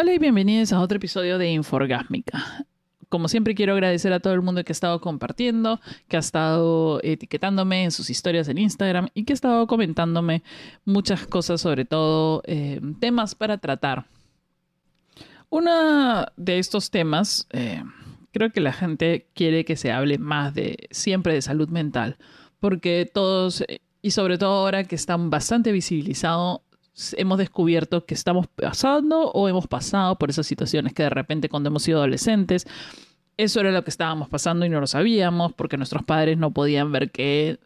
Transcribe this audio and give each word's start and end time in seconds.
Hola 0.00 0.14
y 0.14 0.18
bienvenidos 0.18 0.72
a 0.72 0.78
otro 0.78 0.98
episodio 0.98 1.38
de 1.38 1.50
Inforgásmica. 1.50 2.64
Como 3.08 3.26
siempre 3.26 3.56
quiero 3.56 3.72
agradecer 3.72 4.12
a 4.12 4.20
todo 4.20 4.32
el 4.32 4.42
mundo 4.42 4.62
que 4.62 4.70
ha 4.70 4.72
estado 4.72 5.00
compartiendo, 5.00 5.80
que 6.06 6.16
ha 6.16 6.20
estado 6.20 7.00
etiquetándome 7.02 7.82
en 7.82 7.90
sus 7.90 8.08
historias 8.08 8.46
en 8.46 8.58
Instagram 8.58 9.08
y 9.12 9.24
que 9.24 9.32
ha 9.32 9.34
estado 9.34 9.66
comentándome 9.66 10.44
muchas 10.84 11.26
cosas, 11.26 11.60
sobre 11.60 11.84
todo 11.84 12.42
eh, 12.46 12.80
temas 13.00 13.34
para 13.34 13.58
tratar. 13.58 14.06
Uno 15.50 16.26
de 16.36 16.60
estos 16.60 16.92
temas, 16.92 17.48
eh, 17.50 17.82
creo 18.30 18.52
que 18.52 18.60
la 18.60 18.72
gente 18.72 19.26
quiere 19.34 19.64
que 19.64 19.74
se 19.74 19.90
hable 19.90 20.18
más 20.18 20.54
de 20.54 20.86
siempre 20.92 21.34
de 21.34 21.42
salud 21.42 21.70
mental, 21.70 22.18
porque 22.60 23.10
todos, 23.12 23.64
y 24.00 24.12
sobre 24.12 24.38
todo 24.38 24.60
ahora 24.60 24.84
que 24.84 24.94
están 24.94 25.28
bastante 25.28 25.72
visibilizados, 25.72 26.60
hemos 27.16 27.38
descubierto 27.38 28.04
que 28.04 28.14
estamos 28.14 28.46
pasando 28.46 29.30
o 29.30 29.48
hemos 29.48 29.66
pasado 29.66 30.16
por 30.16 30.30
esas 30.30 30.46
situaciones 30.46 30.92
que 30.92 31.04
de 31.04 31.10
repente 31.10 31.48
cuando 31.48 31.68
hemos 31.68 31.82
sido 31.82 31.98
adolescentes, 31.98 32.66
eso 33.36 33.60
era 33.60 33.70
lo 33.70 33.84
que 33.84 33.90
estábamos 33.90 34.28
pasando 34.28 34.66
y 34.66 34.68
no 34.68 34.80
lo 34.80 34.86
sabíamos 34.86 35.52
porque 35.52 35.76
nuestros 35.76 36.02
padres 36.02 36.38
no 36.38 36.50
podían 36.50 36.90
ver 36.90 37.10
qué, 37.10 37.60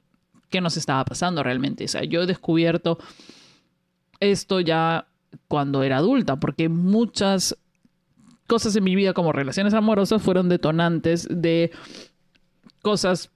qué 0.51 0.61
nos 0.61 0.77
estaba 0.77 1.05
pasando 1.05 1.43
realmente. 1.43 1.85
O 1.85 1.89
sea, 1.89 2.05
yo 2.05 2.23
he 2.23 2.27
descubierto 2.27 2.99
esto 4.21 4.61
ya 4.61 5.07
cuando 5.49 5.83
era 5.83 5.97
adulta, 5.97 6.37
porque 6.37 6.69
muchas 6.69 7.57
cosas 8.47 8.77
en 8.77 8.85
mi 8.85 8.95
vida 8.95 9.15
como 9.15 9.33
relaciones 9.33 9.73
amorosas 9.73 10.21
fueron 10.21 10.51
detonantes 10.51 11.27
de 11.31 11.71
cosas 12.83 13.31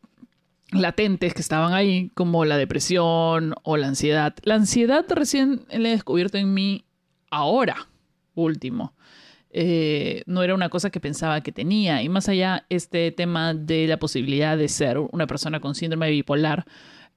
latentes 0.72 1.34
que 1.34 1.40
estaban 1.40 1.72
ahí, 1.74 2.10
como 2.14 2.44
la 2.44 2.56
depresión 2.56 3.54
o 3.62 3.76
la 3.76 3.88
ansiedad. 3.88 4.34
La 4.42 4.54
ansiedad 4.54 5.04
recién 5.08 5.66
la 5.70 5.88
he 5.88 5.92
descubierto 5.92 6.38
en 6.38 6.52
mí 6.54 6.84
ahora, 7.30 7.88
último. 8.34 8.94
Eh, 9.50 10.22
no 10.26 10.42
era 10.42 10.54
una 10.54 10.68
cosa 10.68 10.90
que 10.90 11.00
pensaba 11.00 11.40
que 11.40 11.52
tenía. 11.52 12.02
Y 12.02 12.08
más 12.08 12.28
allá, 12.28 12.66
este 12.68 13.10
tema 13.12 13.54
de 13.54 13.86
la 13.86 13.98
posibilidad 13.98 14.58
de 14.58 14.68
ser 14.68 14.98
una 14.98 15.26
persona 15.26 15.60
con 15.60 15.74
síndrome 15.74 16.10
bipolar, 16.10 16.66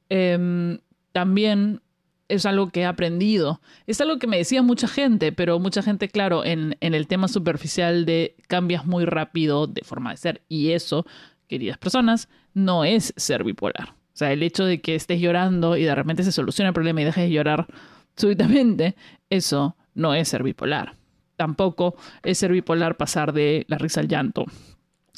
em, 0.09 0.79
también 1.11 1.81
es 2.29 2.45
algo 2.45 2.69
que 2.69 2.81
he 2.81 2.85
aprendido. 2.85 3.61
Es 3.87 3.99
algo 4.01 4.19
que 4.19 4.27
me 4.27 4.37
decía 4.37 4.61
mucha 4.61 4.87
gente, 4.87 5.31
pero 5.31 5.59
mucha 5.59 5.81
gente, 5.81 6.07
claro, 6.07 6.45
en, 6.45 6.77
en 6.79 6.93
el 6.93 7.07
tema 7.07 7.27
superficial 7.27 8.05
de 8.05 8.35
cambias 8.47 8.85
muy 8.85 9.05
rápido 9.05 9.65
de 9.67 9.81
forma 9.81 10.11
de 10.11 10.17
ser. 10.17 10.41
Y 10.47 10.71
eso 10.71 11.05
queridas 11.49 11.77
personas, 11.77 12.29
no 12.53 12.83
es 12.83 13.13
ser 13.17 13.43
bipolar. 13.43 13.89
O 13.89 14.17
sea, 14.19 14.31
el 14.31 14.43
hecho 14.43 14.65
de 14.65 14.81
que 14.81 14.95
estés 14.95 15.21
llorando 15.21 15.77
y 15.77 15.83
de 15.83 15.95
repente 15.95 16.23
se 16.23 16.31
soluciona 16.31 16.69
el 16.69 16.73
problema 16.73 17.01
y 17.01 17.05
dejes 17.05 17.23
de 17.23 17.31
llorar 17.31 17.67
súbitamente, 18.15 18.95
eso 19.29 19.75
no 19.93 20.13
es 20.13 20.27
ser 20.27 20.43
bipolar. 20.43 20.95
Tampoco 21.37 21.95
es 22.23 22.37
ser 22.37 22.51
bipolar 22.51 22.97
pasar 22.97 23.31
de 23.31 23.65
la 23.67 23.77
risa 23.77 24.01
al 24.01 24.07
llanto. 24.07 24.45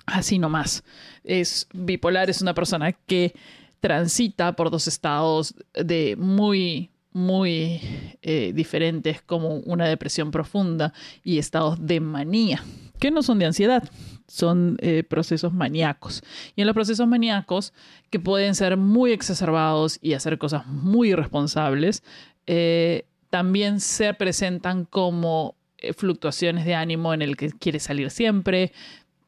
Así 0.06 0.38
nomás. 0.38 0.84
Es 1.23 1.68
bipolar 1.73 2.30
es 2.30 2.42
una 2.42 2.54
persona 2.54 2.92
que 2.92 3.34
transita 3.80 4.56
por 4.56 4.70
dos 4.70 4.88
estados 4.88 5.56
de 5.73 6.16
muy 6.18 6.92
muy 7.14 7.82
eh, 8.22 8.54
diferentes 8.54 9.22
como 9.22 9.56
una 9.56 9.86
depresión 9.88 10.32
profunda 10.32 10.94
y 11.23 11.40
estados 11.40 11.86
de 11.86 12.00
manía, 12.00 12.64
que 13.02 13.10
no 13.10 13.24
son 13.24 13.40
de 13.40 13.48
ansiedad, 13.48 13.90
son 14.28 14.78
eh, 14.80 15.04
procesos 15.04 15.52
maníacos. 15.52 16.24
Y 16.56 16.62
en 16.62 16.68
los 16.68 16.76
procesos 16.76 17.08
maníacos, 17.08 17.74
que 18.12 18.20
pueden 18.20 18.54
ser 18.54 18.78
muy 18.78 19.12
exacerbados 19.12 19.98
y 20.04 20.14
hacer 20.14 20.38
cosas 20.38 20.68
muy 20.68 21.10
irresponsables, 21.10 22.04
eh, 22.46 23.06
también 23.32 23.80
se 23.80 24.14
presentan 24.14 24.86
como 24.86 25.56
fluctuaciones 25.98 26.64
de 26.64 26.76
ánimo 26.76 27.12
en 27.12 27.24
el 27.24 27.36
que 27.36 27.50
quieres 27.50 27.82
salir 27.82 28.12
siempre, 28.12 28.72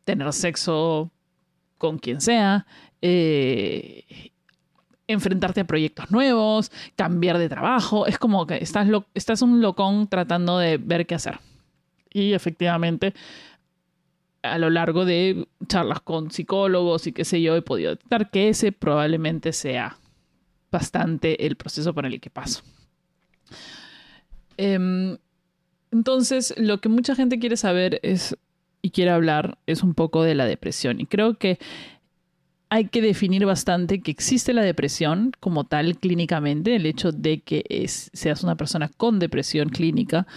tener 0.04 0.32
sexo 0.34 1.10
con 1.80 1.98
quien 1.98 2.22
sea, 2.22 2.68
enfrentarte 5.08 5.62
a 5.62 5.66
proyectos 5.66 6.12
nuevos, 6.12 6.72
cambiar 6.96 7.40
de 7.40 7.50
trabajo. 7.50 8.06
Es 8.06 8.20
como 8.20 8.46
que 8.46 8.58
estás, 8.58 8.88
estás 9.16 9.42
un 9.42 9.62
locón 9.62 10.08
tratando 10.08 10.60
de 10.60 10.78
ver 10.78 11.08
qué 11.08 11.16
hacer. 11.16 11.40
Y 12.14 12.34
efectivamente, 12.34 13.14
a 14.44 14.58
lo 14.58 14.70
largo 14.70 15.06
de 15.06 15.48
charlas 15.68 16.02
con 16.02 16.30
psicólogos 16.30 17.08
y 17.08 17.14
qué 17.14 17.26
sé 17.26 17.42
yo, 17.42 17.56
he 17.56 17.62
podido 17.62 17.92
detectar 17.92 18.30
que 18.30 18.50
ese 18.50 18.72
probablemente 18.72 19.54
sea 19.54 19.98
bastante 20.72 21.46
el 21.46 21.56
proceso 21.56 21.94
por 21.94 22.06
el 22.06 22.20
que 22.20 22.30
paso. 22.30 22.62
Em, 24.58 25.18
entonces, 25.92 26.54
lo 26.58 26.80
que 26.80 26.90
mucha 26.90 27.16
gente 27.16 27.40
quiere 27.40 27.58
saber 27.58 28.00
es 28.04 28.36
y 28.82 28.92
quiere 28.92 29.12
hablar 29.12 29.58
es 29.66 29.82
un 29.82 29.94
poco 29.94 30.24
de 30.24 30.36
la 30.36 30.46
depresión. 30.46 31.00
Y 31.00 31.06
creo 31.06 31.38
que 31.38 31.58
hay 32.70 32.90
que 32.90 33.02
definir 33.02 33.46
bastante 33.46 34.02
que 34.02 34.12
existe 34.12 34.52
la 34.52 34.64
depresión 34.64 35.32
como 35.40 35.64
tal 35.64 35.98
clínicamente, 35.98 36.76
el 36.76 36.86
hecho 36.86 37.12
de 37.12 37.42
que 37.42 37.64
seas 37.88 38.44
una 38.44 38.58
persona 38.58 38.90
con 38.98 39.20
depresión 39.20 39.70
clínica 39.70 40.28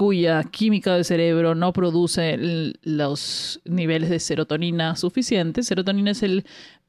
cuya 0.00 0.42
química 0.44 0.94
del 0.94 1.04
cerebro 1.04 1.54
no 1.54 1.74
produce 1.74 2.38
los 2.84 3.60
niveles 3.66 4.08
de 4.08 4.18
serotonina 4.18 4.96
suficientes. 4.96 5.66
Serotonina 5.66 6.12
es 6.12 6.22
el, 6.22 6.46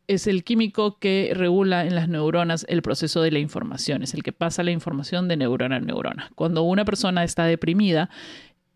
es 0.07 0.27
el 0.27 0.45
químico 0.45 0.97
que 0.97 1.33
regula 1.35 1.85
en 1.85 1.95
las 1.95 2.07
neuronas 2.07 2.65
el 2.69 2.81
proceso 2.81 3.21
de 3.21 3.31
la 3.31 3.39
información, 3.39 4.01
es 4.01 4.13
el 4.13 4.23
que 4.23 4.31
pasa 4.31 4.63
la 4.63 4.71
información 4.71 5.27
de 5.27 5.35
neurona 5.35 5.75
a 5.75 5.79
neurona. 5.81 6.31
Cuando 6.35 6.63
una 6.63 6.85
persona 6.85 7.25
está 7.25 7.43
deprimida, 7.43 8.09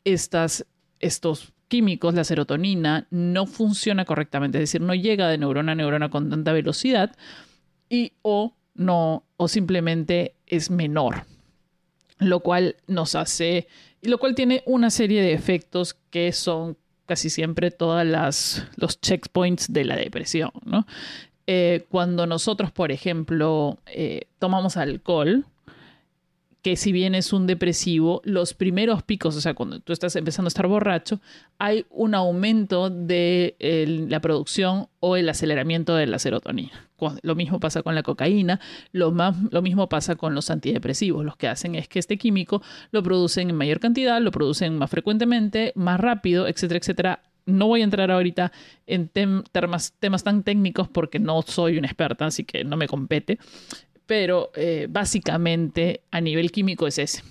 estas, 0.04 0.66
estos 1.00 1.54
químicos, 1.70 2.14
la 2.14 2.26
serotonina, 2.26 3.08
no 3.12 3.46
funciona 3.46 4.04
correctamente, 4.04 4.58
es 4.58 4.64
decir, 4.64 4.82
no 4.82 4.96
llega 4.96 5.30
de 5.30 5.38
neurona 5.38 5.72
a 5.72 5.76
neurona 5.76 6.10
con 6.10 6.30
tanta 6.30 6.52
velocidad 6.52 7.16
y 7.88 8.12
o 8.22 8.54
no 8.74 9.24
o 9.38 9.48
simplemente 9.48 10.36
es 10.46 10.70
menor, 10.70 11.24
lo 12.20 12.40
cual 12.40 12.76
nos 12.88 13.16
hace 13.16 13.68
y 14.02 14.08
lo 14.08 14.18
cual 14.18 14.36
tiene 14.36 14.64
una 14.66 14.90
serie 14.90 15.22
de 15.22 15.34
efectos 15.34 15.96
que 16.10 16.32
son 16.32 16.78
casi 17.06 17.30
siempre 17.30 17.72
todas 17.72 18.06
las 18.06 18.68
los 18.78 19.00
checkpoints 19.00 19.72
de 19.72 19.86
la 19.86 19.96
depresión, 19.96 20.52
¿no? 20.64 20.86
Eh, 21.48 21.86
cuando 21.90 22.26
nosotros, 22.26 22.72
por 22.72 22.92
ejemplo, 22.92 23.78
eh, 23.86 24.22
tomamos 24.40 24.78
alcohol, 24.78 25.46
que 26.64 26.76
si 26.76 26.92
bien 26.92 27.14
es 27.14 27.34
un 27.34 27.46
depresivo, 27.46 28.22
los 28.26 28.56
primeros 28.56 29.04
picos, 29.04 29.36
o 29.36 29.42
sea, 29.42 29.54
cuando 29.54 29.80
tú 29.80 29.94
estás 29.94 30.16
empezando 30.16 30.48
a 30.48 30.50
estar 30.50 30.66
borracho, 30.66 31.20
hay 31.60 31.86
un 31.92 32.16
aumento 32.16 32.90
de 32.90 33.56
la 34.10 34.20
producción 34.20 34.88
o 35.00 35.16
el 35.16 35.30
aceleramiento 35.30 35.94
de 35.94 36.08
la 36.08 36.18
serotonina. 36.18 36.85
Lo 37.22 37.36
mismo 37.36 37.60
pasa 37.60 37.84
con 37.84 37.96
la 37.96 38.04
cocaína, 38.04 38.60
lo, 38.92 39.12
más, 39.12 39.36
lo 39.52 39.62
mismo 39.62 39.90
pasa 39.90 40.16
con 40.16 40.34
los 40.34 40.50
antidepresivos. 40.50 41.26
Lo 41.26 41.36
que 41.36 41.48
hacen 41.48 41.76
es 41.76 41.88
que 41.88 42.00
este 42.00 42.18
químico 42.18 42.62
lo 42.92 43.04
producen 43.04 43.50
en 43.50 43.56
mayor 43.56 43.80
cantidad, 43.80 44.22
lo 44.22 44.32
producen 44.32 44.78
más 44.78 44.90
frecuentemente, 44.90 45.74
más 45.76 46.00
rápido, 46.00 46.48
etcétera, 46.48 46.80
etcétera, 46.80 47.20
no 47.46 47.68
voy 47.68 47.82
a 47.82 47.84
entrar 47.84 48.12
ahorita 48.12 48.52
en 48.88 49.08
temas, 49.08 49.94
temas, 50.00 50.24
tan 50.24 50.44
técnicos 50.44 50.88
porque 50.88 51.20
no 51.20 51.42
soy 51.44 51.78
una 51.78 51.88
experta, 51.88 52.26
así 52.26 52.44
que 52.44 52.64
no 52.64 52.78
me 52.78 52.88
compete, 52.88 53.38
pero 54.06 54.52
eh, 54.56 54.88
básicamente 54.90 56.02
a 56.12 56.22
nivel 56.22 56.52
químico 56.52 56.88
es 56.88 56.98
ese. 56.98 57.24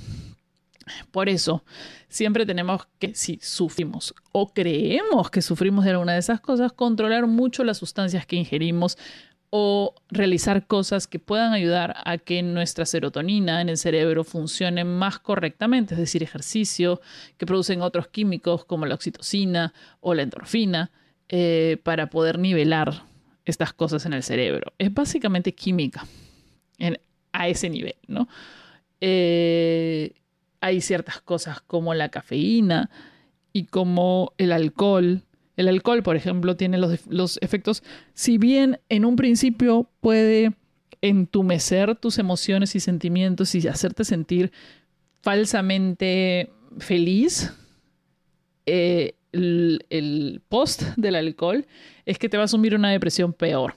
Por 1.10 1.28
eso, 1.28 1.64
siempre 2.08 2.44
tenemos 2.44 2.86
que, 2.98 3.14
si 3.14 3.38
sufrimos 3.42 4.14
o 4.32 4.52
creemos 4.52 5.30
que 5.30 5.40
sufrimos 5.40 5.84
de 5.84 5.92
alguna 5.92 6.12
de 6.12 6.18
esas 6.18 6.40
cosas, 6.40 6.72
controlar 6.72 7.26
mucho 7.26 7.64
las 7.64 7.78
sustancias 7.78 8.26
que 8.26 8.36
ingerimos 8.36 8.98
o 9.56 9.94
realizar 10.10 10.66
cosas 10.66 11.06
que 11.06 11.20
puedan 11.20 11.52
ayudar 11.52 11.94
a 12.04 12.18
que 12.18 12.42
nuestra 12.42 12.86
serotonina 12.86 13.60
en 13.60 13.68
el 13.68 13.76
cerebro 13.76 14.24
funcione 14.24 14.82
más 14.82 15.20
correctamente, 15.20 15.94
es 15.94 16.00
decir, 16.00 16.24
ejercicio 16.24 17.00
que 17.36 17.46
producen 17.46 17.80
otros 17.80 18.08
químicos 18.08 18.64
como 18.64 18.84
la 18.84 18.96
oxitocina 18.96 19.72
o 20.00 20.12
la 20.14 20.22
endorfina, 20.22 20.90
eh, 21.28 21.78
para 21.84 22.10
poder 22.10 22.40
nivelar 22.40 23.04
estas 23.44 23.72
cosas 23.72 24.04
en 24.06 24.14
el 24.14 24.24
cerebro. 24.24 24.72
Es 24.76 24.92
básicamente 24.92 25.54
química 25.54 26.04
a 27.30 27.46
ese 27.48 27.70
nivel, 27.70 27.94
¿no? 28.08 28.26
Eh, 29.00 30.14
hay 30.60 30.80
ciertas 30.80 31.20
cosas 31.20 31.60
como 31.60 31.94
la 31.94 32.08
cafeína 32.08 32.90
y 33.52 33.66
como 33.66 34.32
el 34.36 34.50
alcohol. 34.50 35.22
El 35.56 35.68
alcohol, 35.68 36.02
por 36.02 36.16
ejemplo, 36.16 36.56
tiene 36.56 36.78
los, 36.78 37.06
los 37.06 37.38
efectos, 37.40 37.82
si 38.12 38.38
bien 38.38 38.80
en 38.88 39.04
un 39.04 39.16
principio 39.16 39.88
puede 40.00 40.52
entumecer 41.00 41.96
tus 41.96 42.18
emociones 42.18 42.74
y 42.74 42.80
sentimientos 42.80 43.54
y 43.54 43.68
hacerte 43.68 44.04
sentir 44.04 44.52
falsamente 45.22 46.50
feliz, 46.78 47.52
eh, 48.66 49.14
el, 49.32 49.84
el, 49.90 50.42
post 50.48 50.82
del 50.96 51.16
alcohol 51.16 51.66
es 52.06 52.18
que 52.18 52.28
te 52.28 52.36
va 52.36 52.44
a 52.44 52.46
asumir 52.46 52.74
una 52.74 52.90
depresión 52.90 53.32
peor. 53.32 53.74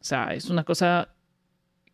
O 0.00 0.04
sea, 0.04 0.34
es 0.34 0.50
una 0.50 0.64
cosa 0.64 1.08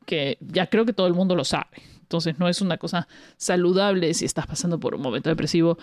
que 0.07 0.39
ya 0.41 0.67
creo 0.67 0.85
que 0.85 0.93
todo 0.93 1.07
el 1.07 1.15
mundo 1.15 1.37
lo 1.37 1.45
sabe. 1.45 1.83
Entonces 2.01 2.39
no 2.39 2.49
es 2.49 2.61
una 2.61 2.77
cosa 2.77 3.09
saludable 3.37 4.13
si 4.15 4.25
estás 4.25 4.47
pasando 4.47 4.79
por 4.79 4.95
un 4.95 5.03
momento 5.03 5.31
depresivo 5.31 5.79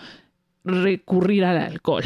recurrir 0.64 1.44
al 1.44 1.58
alcohol. 1.58 2.04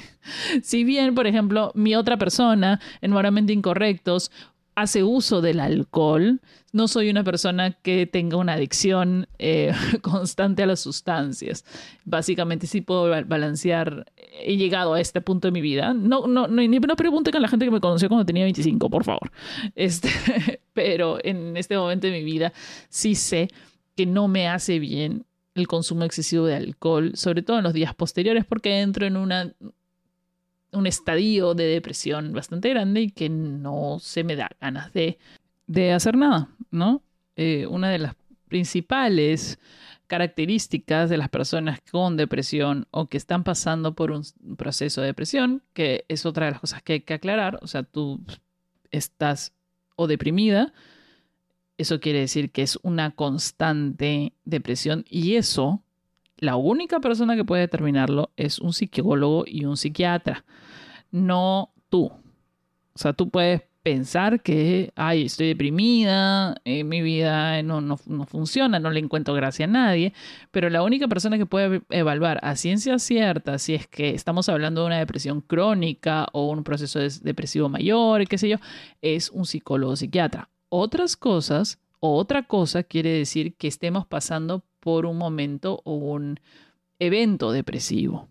si 0.62 0.84
bien, 0.84 1.14
por 1.14 1.26
ejemplo, 1.26 1.72
mi 1.74 1.94
otra 1.94 2.16
persona 2.16 2.80
en 3.00 3.10
moralmente 3.10 3.52
incorrectos 3.52 4.30
hace 4.74 5.02
uso 5.02 5.42
del 5.42 5.60
alcohol, 5.60 6.40
no 6.72 6.88
soy 6.88 7.10
una 7.10 7.22
persona 7.22 7.72
que 7.72 8.06
tenga 8.06 8.38
una 8.38 8.54
adicción 8.54 9.28
eh, 9.38 9.72
constante 10.02 10.62
a 10.62 10.66
las 10.66 10.80
sustancias. 10.80 11.64
Básicamente 12.04 12.66
sí 12.66 12.80
puedo 12.80 13.10
balancear, 13.26 14.06
he 14.16 14.56
llegado 14.56 14.94
a 14.94 15.00
este 15.00 15.20
punto 15.20 15.48
de 15.48 15.52
mi 15.52 15.60
vida. 15.60 15.92
No, 15.92 16.26
no, 16.26 16.48
no, 16.48 16.62
no 16.62 16.96
pregunten 16.96 17.36
a 17.36 17.40
la 17.40 17.48
gente 17.48 17.66
que 17.66 17.70
me 17.70 17.80
conoció 17.80 18.08
cuando 18.08 18.24
tenía 18.24 18.44
25, 18.44 18.88
por 18.90 19.04
favor. 19.04 19.30
Este, 19.74 20.08
pero 20.72 21.18
en 21.22 21.56
este 21.56 21.76
momento 21.76 22.06
de 22.06 22.12
mi 22.12 22.24
vida 22.24 22.52
sí 22.88 23.14
sé 23.14 23.48
que 23.96 24.06
no 24.06 24.28
me 24.28 24.48
hace 24.48 24.78
bien 24.78 25.24
el 25.54 25.68
consumo 25.68 26.04
excesivo 26.04 26.46
de 26.46 26.56
alcohol, 26.56 27.12
sobre 27.14 27.42
todo 27.42 27.58
en 27.58 27.64
los 27.64 27.72
días 27.72 27.94
posteriores, 27.94 28.44
porque 28.44 28.80
entro 28.80 29.06
en 29.06 29.16
una, 29.16 29.52
un 30.72 30.86
estadio 30.86 31.54
de 31.54 31.64
depresión 31.64 32.32
bastante 32.32 32.70
grande 32.70 33.02
y 33.02 33.10
que 33.10 33.28
no 33.28 33.98
se 34.00 34.24
me 34.24 34.36
da 34.36 34.50
ganas 34.60 34.92
de, 34.92 35.18
de 35.66 35.92
hacer 35.92 36.16
nada, 36.16 36.48
¿no? 36.70 37.02
Eh, 37.36 37.66
una 37.66 37.90
de 37.90 37.98
las 37.98 38.14
principales 38.48 39.58
características 40.06 41.08
de 41.08 41.16
las 41.16 41.30
personas 41.30 41.80
con 41.90 42.18
depresión 42.18 42.86
o 42.90 43.06
que 43.06 43.16
están 43.16 43.44
pasando 43.44 43.94
por 43.94 44.10
un 44.10 44.22
proceso 44.56 45.00
de 45.00 45.08
depresión, 45.08 45.62
que 45.72 46.04
es 46.08 46.26
otra 46.26 46.46
de 46.46 46.52
las 46.52 46.60
cosas 46.60 46.82
que 46.82 46.94
hay 46.94 47.00
que 47.00 47.14
aclarar, 47.14 47.58
o 47.62 47.66
sea, 47.66 47.82
tú 47.82 48.20
estás 48.90 49.54
o 49.96 50.06
deprimida 50.06 50.72
eso 51.82 52.00
quiere 52.00 52.20
decir 52.20 52.50
que 52.50 52.62
es 52.62 52.78
una 52.82 53.10
constante 53.12 54.32
depresión 54.44 55.04
y 55.08 55.36
eso, 55.36 55.82
la 56.38 56.56
única 56.56 57.00
persona 57.00 57.36
que 57.36 57.44
puede 57.44 57.62
determinarlo 57.62 58.30
es 58.36 58.58
un 58.58 58.72
psicólogo 58.72 59.44
y 59.46 59.64
un 59.64 59.76
psiquiatra, 59.76 60.44
no 61.10 61.72
tú. 61.88 62.06
O 62.94 62.98
sea, 62.98 63.12
tú 63.12 63.30
puedes 63.30 63.62
pensar 63.82 64.42
que, 64.42 64.92
ay, 64.94 65.26
estoy 65.26 65.48
deprimida, 65.48 66.56
eh, 66.64 66.84
mi 66.84 67.02
vida 67.02 67.62
no, 67.62 67.80
no, 67.80 67.96
funciona, 67.96 68.78
no 68.78 68.90
le 68.90 69.00
encuentro 69.00 69.34
gracia 69.34 69.64
a 69.64 69.68
nadie, 69.68 70.14
pero 70.50 70.70
la 70.70 70.82
única 70.82 71.08
persona 71.08 71.36
que 71.38 71.46
puede 71.46 71.82
evaluar 71.90 72.38
a 72.42 72.54
ciencia 72.56 72.98
cierta 72.98 73.58
si 73.58 73.74
es 73.74 73.86
que 73.88 74.10
estamos 74.10 74.48
hablando 74.48 74.82
de 74.82 74.86
una 74.88 74.98
depresión 74.98 75.40
crónica 75.40 76.28
o 76.32 76.50
un 76.50 76.64
proceso 76.64 77.00
depresivo 77.22 77.68
mayor, 77.68 78.26
qué 78.28 78.38
sé 78.38 78.48
yo, 78.48 78.58
es 79.00 79.30
un 79.30 79.46
psicólogo 79.46 79.96
psiquiatra 79.96 80.48
otras 80.74 81.18
cosas 81.18 81.78
o 82.00 82.16
otra 82.16 82.44
cosa 82.44 82.82
quiere 82.82 83.10
decir 83.10 83.54
que 83.56 83.68
estemos 83.68 84.06
pasando 84.06 84.64
por 84.80 85.04
un 85.04 85.18
momento 85.18 85.82
o 85.84 85.96
un 85.96 86.40
evento 86.98 87.52
depresivo. 87.52 88.28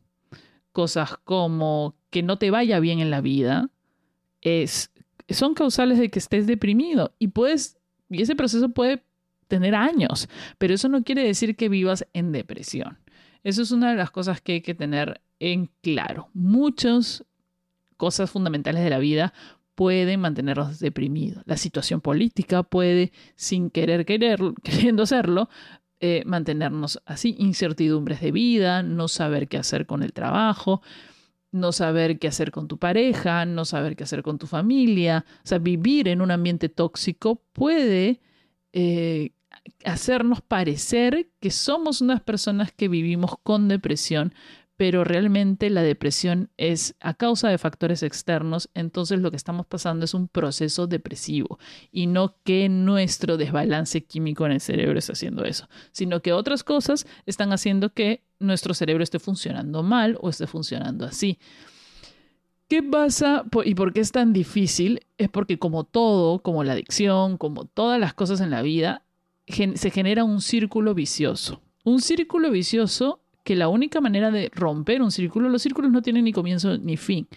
Cosas 0.72 1.18
como 1.24 1.94
que 2.10 2.24
no 2.24 2.40
te 2.40 2.50
vaya 2.50 2.80
bien 2.80 3.00
en 3.00 3.12
la 3.12 3.22
vida 3.22 3.70
es, 4.42 4.92
son 5.30 5.54
causales 5.54 6.00
de 6.00 6.10
que 6.10 6.18
estés 6.18 6.48
deprimido 6.48 7.14
y 7.20 7.28
puedes 7.28 7.78
y 8.10 8.24
ese 8.24 8.36
proceso 8.36 8.70
puede 8.70 9.04
tener 9.48 9.76
años, 9.76 10.28
pero 10.58 10.74
eso 10.74 10.90
no 10.90 11.04
quiere 11.04 11.24
decir 11.24 11.56
que 11.56 11.70
vivas 11.70 12.08
en 12.14 12.32
depresión. 12.32 12.98
Eso 13.44 13.62
es 13.62 13.70
una 13.70 13.92
de 13.92 13.98
las 13.98 14.10
cosas 14.10 14.42
que 14.42 14.54
hay 14.54 14.62
que 14.62 14.74
tener 14.74 15.22
en 15.40 15.70
claro. 15.82 16.30
Muchas 16.34 17.24
cosas 17.98 18.32
fundamentales 18.32 18.84
de 18.84 18.90
la 18.90 18.98
vida 18.98 19.32
puede 19.76 20.18
mantenernos 20.18 20.80
deprimidos. 20.80 21.44
La 21.46 21.58
situación 21.58 22.02
política 22.02 22.64
puede, 22.64 23.12
sin 23.36 23.70
querer 23.70 24.06
querer, 24.06 24.40
queriendo 24.64 25.04
hacerlo, 25.04 25.50
eh, 26.00 26.24
mantenernos 26.26 27.02
así, 27.06 27.36
incertidumbres 27.38 28.22
de 28.22 28.32
vida, 28.32 28.84
no 28.84 29.08
saber 29.08 29.48
qué 29.48 29.58
hacer 29.58 29.86
con 29.86 30.02
el 30.04 30.14
trabajo, 30.14 30.82
no 31.52 31.72
saber 31.72 32.18
qué 32.18 32.28
hacer 32.28 32.52
con 32.52 32.68
tu 32.68 32.78
pareja, 32.80 33.46
no 33.46 33.66
saber 33.66 33.96
qué 33.96 34.04
hacer 34.04 34.24
con 34.24 34.40
tu 34.40 34.48
familia. 34.48 35.26
O 35.44 35.48
sea, 35.48 35.60
vivir 35.60 36.08
en 36.08 36.22
un 36.22 36.32
ambiente 36.32 36.70
tóxico 36.70 37.44
puede 37.54 38.22
eh, 38.74 39.32
hacernos 39.86 40.42
parecer 40.42 41.30
que 41.40 41.52
somos 41.52 42.02
unas 42.02 42.22
personas 42.22 42.72
que 42.72 42.88
vivimos 42.88 43.36
con 43.44 43.68
depresión, 43.68 44.34
pero 44.82 45.04
realmente 45.04 45.70
la 45.70 45.84
depresión 45.84 46.50
es 46.58 46.96
a 47.02 47.14
causa 47.14 47.50
de 47.50 47.60
factores 47.60 48.02
externos, 48.02 48.68
entonces 48.74 49.20
lo 49.20 49.30
que 49.30 49.38
estamos 49.38 49.68
pasando 49.68 50.06
es 50.06 50.16
un 50.16 50.28
proceso 50.28 50.88
depresivo 50.88 51.60
y 51.92 52.08
no 52.08 52.38
que 52.44 52.68
nuestro 52.68 53.38
desbalance 53.38 54.04
químico 54.04 54.44
en 54.48 54.54
el 54.54 54.60
cerebro 54.60 54.98
está 54.98 55.14
haciendo 55.14 55.46
eso, 55.46 55.70
sino 55.92 56.24
que 56.24 56.34
otras 56.34 56.64
cosas 56.64 57.06
están 57.28 57.54
haciendo 57.54 57.94
que 57.94 58.24
nuestro 58.40 58.74
cerebro 58.74 59.04
esté 59.04 59.20
funcionando 59.20 59.84
mal 59.84 60.18
o 60.20 60.30
esté 60.30 60.48
funcionando 60.48 61.06
así. 61.06 61.38
¿Qué 62.68 62.82
pasa 62.82 63.46
y 63.64 63.76
por 63.76 63.94
qué 63.94 64.00
es 64.00 64.12
tan 64.12 64.34
difícil? 64.34 65.02
Es 65.20 65.30
porque 65.30 65.60
como 65.60 65.84
todo, 65.84 66.42
como 66.42 66.64
la 66.64 66.74
adicción, 66.74 67.38
como 67.38 67.66
todas 67.66 68.00
las 68.00 68.16
cosas 68.16 68.42
en 68.42 68.50
la 68.50 68.64
vida, 68.64 69.04
se 69.46 69.92
genera 69.92 70.24
un 70.24 70.42
círculo 70.42 70.96
vicioso. 70.96 71.62
Un 71.84 72.02
círculo 72.02 72.50
vicioso 72.50 73.21
que 73.44 73.56
la 73.56 73.68
única 73.68 74.02
manera 74.02 74.32
de 74.32 74.52
romper 74.54 75.02
un 75.02 75.12
círculo, 75.12 75.50
los 75.50 75.62
círculos 75.62 75.92
no 75.92 76.02
tienen 76.02 76.26
ni 76.26 76.34
comienzo 76.34 76.78
ni 76.78 76.98
fin. 76.98 77.28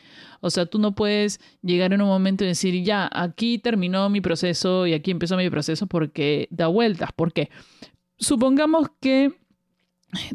O 0.40 0.50
sea, 0.50 0.66
tú 0.66 0.78
no 0.78 0.94
puedes 0.94 1.40
llegar 1.62 1.92
en 1.92 2.02
un 2.02 2.08
momento 2.08 2.44
y 2.44 2.48
decir, 2.48 2.82
ya, 2.84 3.08
aquí 3.12 3.58
terminó 3.58 4.10
mi 4.10 4.20
proceso 4.20 4.86
y 4.86 4.92
aquí 4.92 5.10
empezó 5.10 5.36
mi 5.36 5.48
proceso 5.50 5.86
porque 5.86 6.48
da 6.50 6.66
vueltas. 6.66 7.10
¿Por 7.12 7.32
qué? 7.32 7.50
Supongamos 8.18 8.88
que 9.00 9.32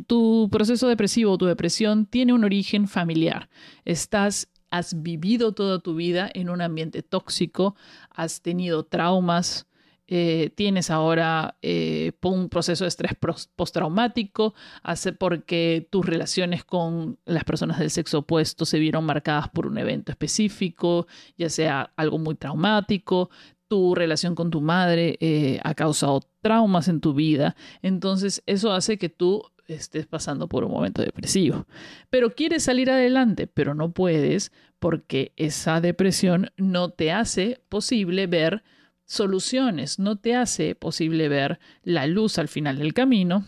tu 0.08 0.50
proceso 0.52 0.88
depresivo 0.88 1.32
o 1.32 1.38
tu 1.38 1.46
depresión 1.46 2.06
tiene 2.06 2.34
un 2.34 2.44
origen 2.44 2.88
familiar. 2.88 3.50
Estás 3.86 4.50
has 4.72 5.02
vivido 5.02 5.54
toda 5.54 5.80
tu 5.80 5.96
vida 5.96 6.30
en 6.34 6.50
un 6.50 6.62
ambiente 6.62 7.02
tóxico, 7.02 7.76
has 8.10 8.42
tenido 8.42 8.84
traumas, 8.84 9.68
eh, 10.12 10.50
tienes 10.56 10.90
ahora 10.90 11.56
eh, 11.62 12.14
un 12.24 12.50
proceso 12.50 12.84
de 12.84 12.88
estrés 12.88 13.12
postraumático, 13.56 14.56
hace 14.82 15.14
porque 15.14 15.88
tus 15.92 16.04
relaciones 16.04 16.64
con 16.64 17.20
las 17.26 17.44
personas 17.44 17.78
del 17.78 17.92
sexo 17.92 18.20
opuesto 18.20 18.66
se 18.66 18.80
vieron 18.80 19.06
marcadas 19.06 19.50
por 19.50 19.68
un 19.68 19.78
evento 19.78 20.12
específico, 20.12 21.06
ya 21.38 21.48
sea 21.48 21.94
algo 21.96 22.18
muy 22.18 22.34
traumático, 22.34 23.30
tu 23.68 23.94
relación 23.94 24.34
con 24.34 24.50
tu 24.50 24.62
madre 24.62 25.18
eh, 25.20 25.60
ha 25.64 25.76
causado 25.76 26.22
traumas 26.42 26.88
en 26.88 27.02
tu 27.02 27.14
vida, 27.14 27.56
entonces 27.84 28.42
eso 28.48 28.72
hace 28.72 28.98
que 28.98 29.10
tú 29.10 29.44
estés 29.68 30.08
pasando 30.08 30.50
por 30.50 30.64
un 30.64 30.72
momento 30.72 31.04
depresivo. 31.04 31.68
Pero 32.10 32.34
quieres 32.34 32.64
salir 32.64 32.90
adelante, 32.90 33.46
pero 33.46 33.76
no 33.76 33.92
puedes 33.92 34.52
porque 34.80 35.34
esa 35.36 35.82
depresión 35.82 36.50
no 36.58 36.90
te 36.90 37.12
hace 37.12 37.62
posible 37.70 38.26
ver 38.26 38.64
soluciones, 39.10 39.98
no 39.98 40.18
te 40.18 40.36
hace 40.36 40.76
posible 40.76 41.30
ver 41.30 41.60
la 41.84 42.06
luz 42.06 42.38
al 42.38 42.48
final 42.48 42.78
del 42.78 42.94
camino, 42.94 43.44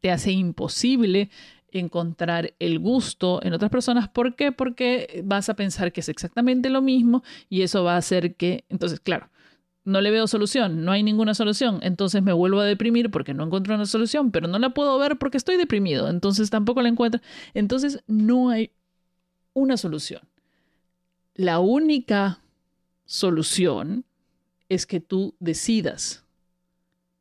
te 0.00 0.12
hace 0.12 0.30
imposible 0.30 1.30
encontrar 1.72 2.54
el 2.60 2.78
gusto 2.78 3.40
en 3.42 3.54
otras 3.54 3.72
personas. 3.72 4.08
¿Por 4.08 4.36
qué? 4.36 4.52
Porque 4.52 5.20
vas 5.24 5.48
a 5.48 5.54
pensar 5.54 5.92
que 5.92 6.00
es 6.00 6.08
exactamente 6.08 6.70
lo 6.70 6.80
mismo 6.80 7.24
y 7.50 7.62
eso 7.62 7.82
va 7.82 7.94
a 7.94 7.98
hacer 7.98 8.36
que, 8.36 8.64
entonces, 8.68 9.00
claro, 9.00 9.30
no 9.84 10.00
le 10.00 10.12
veo 10.12 10.28
solución, 10.28 10.84
no 10.84 10.92
hay 10.92 11.02
ninguna 11.02 11.34
solución, 11.34 11.80
entonces 11.82 12.22
me 12.22 12.32
vuelvo 12.32 12.60
a 12.60 12.66
deprimir 12.66 13.10
porque 13.10 13.34
no 13.34 13.44
encuentro 13.44 13.74
una 13.74 13.86
solución, 13.86 14.30
pero 14.30 14.46
no 14.46 14.60
la 14.60 14.70
puedo 14.70 14.96
ver 14.96 15.18
porque 15.18 15.38
estoy 15.38 15.56
deprimido, 15.56 16.08
entonces 16.08 16.50
tampoco 16.50 16.82
la 16.82 16.88
encuentro. 16.88 17.20
Entonces 17.52 17.98
no 18.06 18.50
hay 18.50 18.70
una 19.54 19.76
solución. 19.76 20.22
La 21.34 21.58
única 21.58 22.38
solución 23.06 24.04
es 24.68 24.86
que 24.86 25.00
tú 25.00 25.34
decidas 25.38 26.24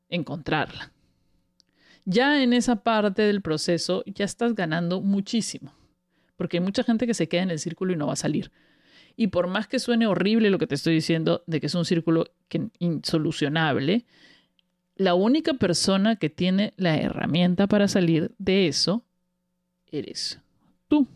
encontrarla. 0.10 0.92
Ya 2.06 2.44
en 2.44 2.54
esa 2.54 2.78
parte 2.78 3.24
del 3.24 3.42
proceso 3.42 4.04
ya 4.06 4.26
estás 4.26 4.54
ganando 4.54 5.02
muchísimo, 5.02 5.74
porque 6.38 6.58
hay 6.58 6.64
mucha 6.64 6.84
gente 6.84 7.08
que 7.08 7.14
se 7.14 7.28
queda 7.28 7.44
en 7.44 7.52
el 7.52 7.60
círculo 7.60 7.94
y 7.94 7.96
no 7.96 8.08
va 8.08 8.14
a 8.14 8.18
salir. 8.18 8.52
Y 9.18 9.28
por 9.28 9.48
más 9.48 9.68
que 9.68 9.80
suene 9.80 10.08
horrible 10.08 10.50
lo 10.50 10.60
que 10.60 10.68
te 10.68 10.76
estoy 10.76 10.94
diciendo 10.94 11.44
de 11.48 11.60
que 11.60 11.68
es 11.68 11.76
un 11.76 11.86
círculo 11.86 12.26
insolucionable, 12.80 14.06
la 14.98 15.14
única 15.14 15.54
persona 15.56 16.16
que 16.18 16.30
tiene 16.30 16.74
la 16.78 16.98
herramienta 16.98 17.68
para 17.68 17.88
salir 17.88 18.34
de 18.38 18.68
eso 18.68 19.04
eres 19.88 20.40
tú 20.88 21.08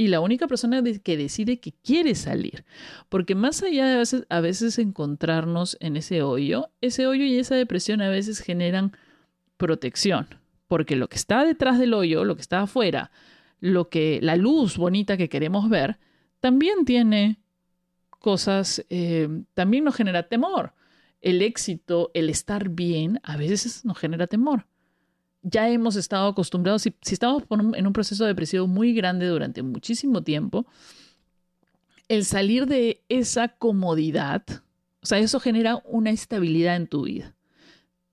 y 0.00 0.06
la 0.06 0.20
única 0.20 0.48
persona 0.48 0.82
que 1.04 1.18
decide 1.18 1.60
que 1.60 1.72
quiere 1.72 2.14
salir. 2.14 2.64
Porque 3.10 3.34
más 3.34 3.62
allá 3.62 3.84
de 3.86 4.24
a 4.30 4.40
veces, 4.40 4.78
encontrarnos 4.78 5.76
en 5.78 5.94
ese 5.98 6.22
hoyo, 6.22 6.70
ese 6.80 7.06
hoyo 7.06 7.22
y 7.22 7.38
esa 7.38 7.54
depresión 7.54 8.00
a 8.00 8.08
veces 8.08 8.40
generan 8.40 8.96
protección. 9.58 10.26
Porque 10.68 10.96
lo 10.96 11.10
que 11.10 11.16
está 11.16 11.44
detrás 11.44 11.78
del 11.78 11.92
hoyo, 11.92 12.24
lo 12.24 12.34
que 12.34 12.40
está 12.40 12.62
afuera, 12.62 13.10
lo 13.58 13.90
que, 13.90 14.20
la 14.22 14.36
luz 14.36 14.78
bonita 14.78 15.18
que 15.18 15.28
queremos 15.28 15.68
ver, 15.68 15.98
también 16.40 16.86
tiene 16.86 17.38
cosas, 18.08 18.82
eh, 18.88 19.28
también 19.52 19.84
nos 19.84 19.96
genera 19.96 20.30
temor. 20.30 20.72
El 21.20 21.42
éxito, 21.42 22.10
el 22.14 22.30
estar 22.30 22.70
bien, 22.70 23.20
a 23.22 23.36
veces 23.36 23.84
nos 23.84 23.98
genera 23.98 24.26
temor. 24.26 24.66
Ya 25.42 25.68
hemos 25.68 25.96
estado 25.96 26.28
acostumbrados, 26.28 26.82
si, 26.82 26.94
si 27.02 27.14
estamos 27.14 27.44
en 27.50 27.86
un 27.86 27.92
proceso 27.92 28.24
depresivo 28.24 28.66
muy 28.66 28.92
grande 28.92 29.26
durante 29.26 29.62
muchísimo 29.62 30.22
tiempo, 30.22 30.66
el 32.08 32.24
salir 32.24 32.66
de 32.66 33.02
esa 33.08 33.48
comodidad, 33.48 34.44
o 35.02 35.06
sea, 35.06 35.18
eso 35.18 35.40
genera 35.40 35.80
una 35.84 36.10
estabilidad 36.10 36.76
en 36.76 36.88
tu 36.88 37.04
vida. 37.04 37.34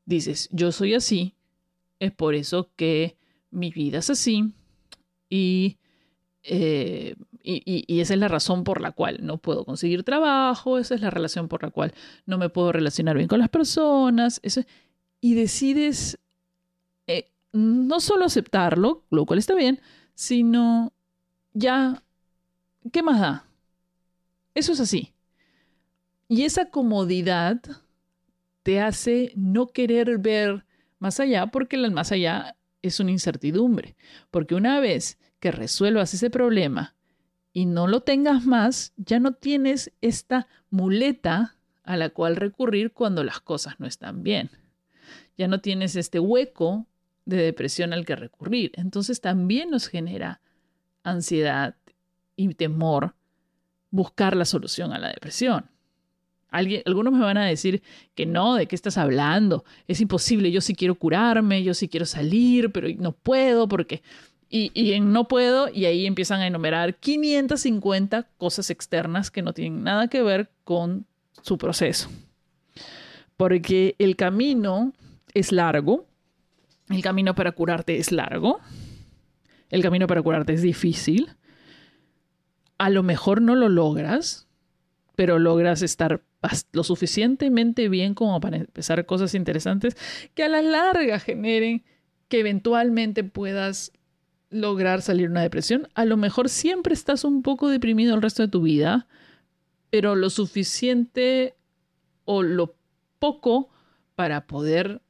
Dices, 0.05 0.50
yo 0.51 0.72
soy 0.72 0.93
así, 0.93 1.34
es 2.00 2.12
por 2.12 2.36
eso 2.36 2.69
que 2.75 3.17
mi 3.50 3.72
vida 3.72 4.00
es 4.00 4.10
así 4.10 4.53
y, 5.29 5.77
eh, 6.43 7.15
y, 7.43 8.00
esa 8.00 8.13
es 8.13 8.19
la 8.19 8.27
razón 8.27 8.63
por 8.63 8.81
la 8.81 8.91
cual 8.91 9.19
no 9.22 9.38
puedo 9.38 9.65
conseguir 9.65 10.03
trabajo, 10.03 10.77
esa 10.77 10.96
es 10.96 11.01
la 11.01 11.10
relación 11.10 11.48
por 11.48 11.63
la 11.63 11.72
cual 11.72 11.93
no 12.25 12.38
me 12.38 12.50
puedo 12.50 12.72
relacionar 12.72 13.17
bien 13.17 13.27
con 13.27 13.39
las 13.39 13.50
personas, 13.50 14.39
eso, 14.43 14.62
y 15.19 15.34
decides 15.34 16.19
no 17.57 17.99
solo 17.99 18.25
aceptarlo, 18.25 19.03
lo 19.09 19.25
cual 19.25 19.39
está 19.39 19.55
bien, 19.55 19.81
sino 20.13 20.93
ya, 21.53 22.03
¿qué 22.91 23.01
más 23.01 23.19
da? 23.19 23.47
Eso 24.53 24.73
es 24.73 24.79
así. 24.79 25.13
Y 26.27 26.43
esa 26.43 26.69
comodidad 26.69 27.61
te 28.61 28.79
hace 28.79 29.31
no 29.35 29.67
querer 29.67 30.19
ver 30.19 30.65
más 30.99 31.19
allá 31.19 31.47
porque 31.47 31.77
el 31.77 31.91
más 31.91 32.11
allá 32.11 32.57
es 32.83 32.99
una 32.99 33.11
incertidumbre. 33.11 33.95
Porque 34.29 34.53
una 34.53 34.79
vez 34.79 35.17
que 35.39 35.51
resuelvas 35.51 36.13
ese 36.13 36.29
problema 36.29 36.95
y 37.53 37.65
no 37.65 37.87
lo 37.87 38.01
tengas 38.01 38.45
más, 38.45 38.93
ya 38.97 39.19
no 39.19 39.33
tienes 39.33 39.91
esta 40.01 40.47
muleta 40.69 41.55
a 41.83 41.97
la 41.97 42.09
cual 42.09 42.35
recurrir 42.35 42.91
cuando 42.91 43.23
las 43.23 43.39
cosas 43.39 43.79
no 43.79 43.87
están 43.87 44.21
bien. 44.21 44.51
Ya 45.37 45.47
no 45.47 45.59
tienes 45.59 45.95
este 45.95 46.19
hueco 46.19 46.85
de 47.27 47.38
depresión 47.38 47.93
al 47.93 48.05
que 48.05 48.15
recurrir. 48.15 48.72
Entonces 48.75 49.22
también 49.22 49.69
nos 49.69 49.88
genera 49.88 50.41
ansiedad 51.03 51.75
y 52.36 52.53
temor 52.53 53.15
buscar 53.91 54.36
la 54.36 54.46
solución 54.46 54.93
a 54.93 55.00
la 55.00 55.10
depresión. 55.10 55.69
Alguien, 56.50 56.81
algunos 56.86 57.13
me 57.13 57.19
van 57.19 57.38
a 57.38 57.46
decir 57.46 57.84
que 58.15 58.25
no, 58.25 58.55
¿de 58.55 58.67
qué 58.67 58.75
estás 58.75 58.98
hablando? 58.98 59.65
Es 59.88 60.00
imposible, 60.00 60.51
yo 60.51 60.62
sí 60.62 60.74
quiero 60.74 60.96
curarme, 60.96 61.63
yo 61.63 61.74
sí 61.74 61.89
quiero 61.89 62.05
salir, 62.05 62.72
pero 62.72 62.88
no 62.98 63.12
puedo 63.12 63.67
porque... 63.67 64.01
Y, 64.50 64.72
y 64.74 64.93
en 64.93 65.12
no 65.12 65.27
puedo, 65.27 65.67
y 65.67 65.84
ahí 65.84 66.05
empiezan 66.05 66.39
a 66.39 66.48
enumerar 66.48 66.96
550 66.96 68.29
cosas 68.38 68.69
externas 68.69 69.29
que 69.29 69.41
no 69.41 69.51
tienen 69.51 69.84
nada 69.84 70.07
que 70.07 70.24
ver 70.24 70.50
con 70.63 71.05
su 71.41 71.57
proceso. 71.57 72.10
Porque 73.36 73.96
el 74.00 74.15
camino 74.15 74.93
es 75.34 75.51
largo, 75.51 76.06
el 76.89 77.01
camino 77.01 77.36
para 77.36 77.51
curarte 77.51 77.98
es 77.98 78.12
largo, 78.12 78.60
el 79.70 79.82
camino 79.82 80.08
para 80.08 80.22
curarte 80.22 80.53
es 80.53 80.62
difícil, 80.62 81.29
a 82.77 82.89
lo 82.89 83.03
mejor 83.03 83.41
no 83.41 83.56
lo 83.56 83.70
logras, 83.70 84.48
pero 85.15 85.39
logras 85.39 85.82
estar 85.82 86.22
lo 86.72 86.84
suficientemente 86.84 87.89
bien 87.89 88.13
como 88.13 88.39
para 88.39 88.58
empezar 88.58 89.06
cosas 89.06 89.34
interesantes 89.34 89.98
que 90.36 90.44
a 90.44 90.50
la 90.50 90.62
larga 90.62 91.20
generen 91.20 91.84
que 92.27 92.39
eventualmente 92.39 93.24
puedas 93.24 93.91
lograr 94.50 95.01
salir 95.01 95.27
de 95.27 95.32
una 95.32 95.41
depresión. 95.41 95.89
A 95.96 96.06
lo 96.06 96.17
mejor 96.17 96.50
siempre 96.50 96.94
estás 96.94 97.24
un 97.24 97.41
poco 97.41 97.70
deprimido 97.70 98.15
el 98.15 98.22
resto 98.22 98.44
de 98.44 98.50
tu 98.50 98.62
vida, 98.62 99.08
pero 99.89 100.15
lo 100.15 100.29
suficiente 100.29 101.56
o 102.25 102.44
lo 102.44 102.75
poco 103.20 103.70
para 104.15 104.48
poder 104.48 105.01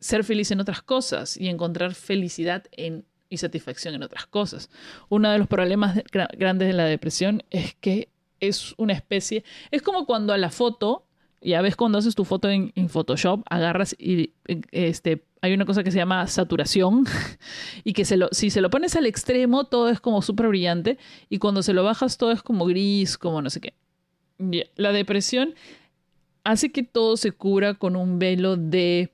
ser 0.00 0.24
feliz 0.24 0.50
en 0.50 0.60
otras 0.60 0.82
cosas 0.82 1.36
y 1.36 1.48
encontrar 1.48 1.94
felicidad 1.94 2.64
en 2.72 3.04
y 3.30 3.38
satisfacción 3.38 3.94
en 3.94 4.02
otras 4.02 4.26
cosas. 4.26 4.70
Uno 5.08 5.30
de 5.30 5.38
los 5.38 5.48
problemas 5.48 6.00
grandes 6.12 6.68
de 6.68 6.74
la 6.74 6.84
depresión 6.84 7.42
es 7.50 7.74
que 7.74 8.08
es 8.40 8.74
una 8.78 8.92
especie, 8.92 9.44
es 9.70 9.82
como 9.82 10.06
cuando 10.06 10.32
a 10.32 10.38
la 10.38 10.50
foto, 10.50 11.04
ya 11.40 11.60
ves 11.60 11.76
cuando 11.76 11.98
haces 11.98 12.14
tu 12.14 12.24
foto 12.24 12.48
en, 12.48 12.72
Photoshop, 12.88 13.42
agarras 13.50 13.94
y 13.98 14.32
este, 14.70 15.24
hay 15.40 15.52
una 15.52 15.64
cosa 15.64 15.82
que 15.82 15.90
se 15.90 15.98
llama 15.98 16.26
saturación 16.26 17.04
y 17.84 17.92
que 17.92 18.04
se 18.04 18.16
lo, 18.16 18.28
si 18.32 18.50
se 18.50 18.60
lo 18.60 18.70
pones 18.70 18.96
al 18.96 19.06
extremo 19.06 19.64
todo 19.64 19.88
es 19.88 20.00
como 20.00 20.22
súper 20.22 20.48
brillante 20.48 20.98
y 21.28 21.38
cuando 21.38 21.62
se 21.62 21.72
lo 21.72 21.84
bajas 21.84 22.16
todo 22.16 22.32
es 22.32 22.42
como 22.42 22.64
gris, 22.66 23.18
como 23.18 23.42
no 23.42 23.50
sé 23.50 23.60
qué. 23.60 23.74
La 24.76 24.92
depresión 24.92 25.54
hace 26.44 26.70
que 26.70 26.84
todo 26.84 27.16
se 27.16 27.32
cubra 27.32 27.74
con 27.74 27.96
un 27.96 28.20
velo 28.20 28.56
de, 28.56 29.12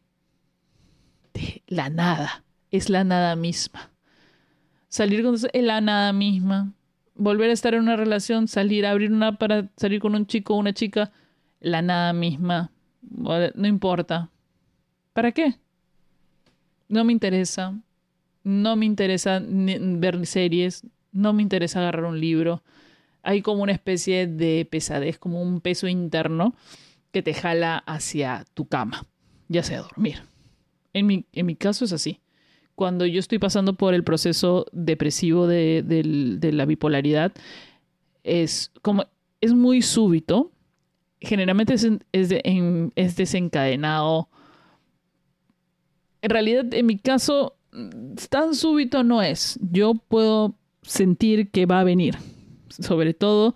la 1.66 1.90
nada, 1.90 2.44
es 2.70 2.88
la 2.90 3.04
nada 3.04 3.36
misma 3.36 3.90
salir 4.94 5.24
con 5.24 5.34
la 5.52 5.80
nada 5.80 6.12
misma, 6.12 6.72
volver 7.16 7.50
a 7.50 7.52
estar 7.52 7.74
en 7.74 7.80
una 7.80 7.96
relación, 7.96 8.46
salir, 8.46 8.86
abrir 8.86 9.10
una 9.10 9.38
para 9.38 9.68
salir 9.76 9.98
con 9.98 10.14
un 10.14 10.24
chico 10.24 10.54
o 10.54 10.58
una 10.58 10.72
chica, 10.72 11.10
la 11.58 11.82
nada 11.82 12.12
misma, 12.12 12.70
no 13.02 13.66
importa. 13.66 14.30
¿Para 15.12 15.32
qué? 15.32 15.56
No 16.88 17.04
me 17.04 17.12
interesa, 17.12 17.76
no 18.44 18.76
me 18.76 18.86
interesa 18.86 19.42
ver 19.44 20.24
series, 20.28 20.86
no 21.10 21.32
me 21.32 21.42
interesa 21.42 21.80
agarrar 21.80 22.04
un 22.04 22.20
libro. 22.20 22.62
Hay 23.24 23.42
como 23.42 23.64
una 23.64 23.72
especie 23.72 24.28
de 24.28 24.64
pesadez, 24.64 25.18
como 25.18 25.42
un 25.42 25.60
peso 25.60 25.88
interno 25.88 26.54
que 27.10 27.20
te 27.20 27.34
jala 27.34 27.78
hacia 27.78 28.44
tu 28.54 28.68
cama, 28.68 29.06
ya 29.48 29.64
sea 29.64 29.80
dormir. 29.80 30.22
En 30.94 31.06
mi, 31.06 31.26
en 31.32 31.46
mi 31.46 31.56
caso 31.56 31.84
es 31.84 31.92
así 31.92 32.20
cuando 32.74 33.06
yo 33.06 33.20
estoy 33.20 33.38
pasando 33.38 33.74
por 33.74 33.94
el 33.94 34.04
proceso 34.04 34.66
depresivo 34.72 35.46
de, 35.46 36.50
la 36.52 36.66
bipolaridad, 36.66 37.32
es 38.22 38.72
como 38.82 39.04
es 39.40 39.52
muy 39.52 39.82
súbito. 39.82 40.50
Generalmente 41.20 41.74
es, 41.74 41.88
es, 42.12 43.16
desencadenado. 43.16 44.28
En 46.20 46.30
realidad, 46.30 46.72
en 46.72 46.86
mi 46.86 46.98
caso, 46.98 47.56
tan 48.30 48.54
súbito 48.54 49.04
no 49.04 49.22
es. 49.22 49.58
Yo 49.70 49.94
puedo 49.94 50.54
sentir 50.82 51.50
que 51.50 51.66
va 51.66 51.80
a 51.80 51.84
venir. 51.84 52.16
Sobre 52.68 53.14
todo 53.14 53.54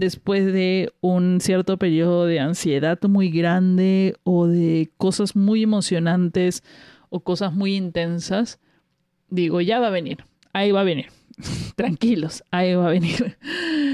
después 0.00 0.46
de 0.46 0.92
un 1.00 1.40
cierto 1.40 1.78
periodo 1.78 2.24
de 2.24 2.40
ansiedad 2.40 2.98
muy 3.02 3.30
grande 3.30 4.16
o 4.24 4.46
de 4.46 4.90
cosas 4.96 5.36
muy 5.36 5.62
emocionantes 5.62 6.64
o 7.10 7.20
cosas 7.20 7.52
muy 7.52 7.76
intensas, 7.76 8.58
digo, 9.28 9.60
ya 9.60 9.78
va 9.78 9.88
a 9.88 9.90
venir, 9.90 10.24
ahí 10.52 10.72
va 10.72 10.80
a 10.80 10.84
venir. 10.84 11.06
Tranquilos, 11.76 12.42
ahí 12.50 12.74
va 12.74 12.88
a 12.88 12.90
venir. 12.90 13.36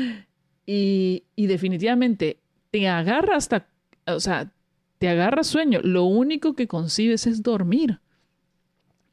y, 0.67 1.25
y 1.35 1.47
definitivamente 1.47 2.39
te 2.71 2.89
agarra 2.89 3.37
hasta, 3.37 3.69
o 4.07 4.21
sea, 4.21 4.53
te 4.99 5.09
agarra 5.09 5.43
sueño. 5.43 5.81
Lo 5.83 6.05
único 6.05 6.55
que 6.55 6.69
concibes 6.69 7.27
es 7.27 7.43
dormir. 7.43 8.01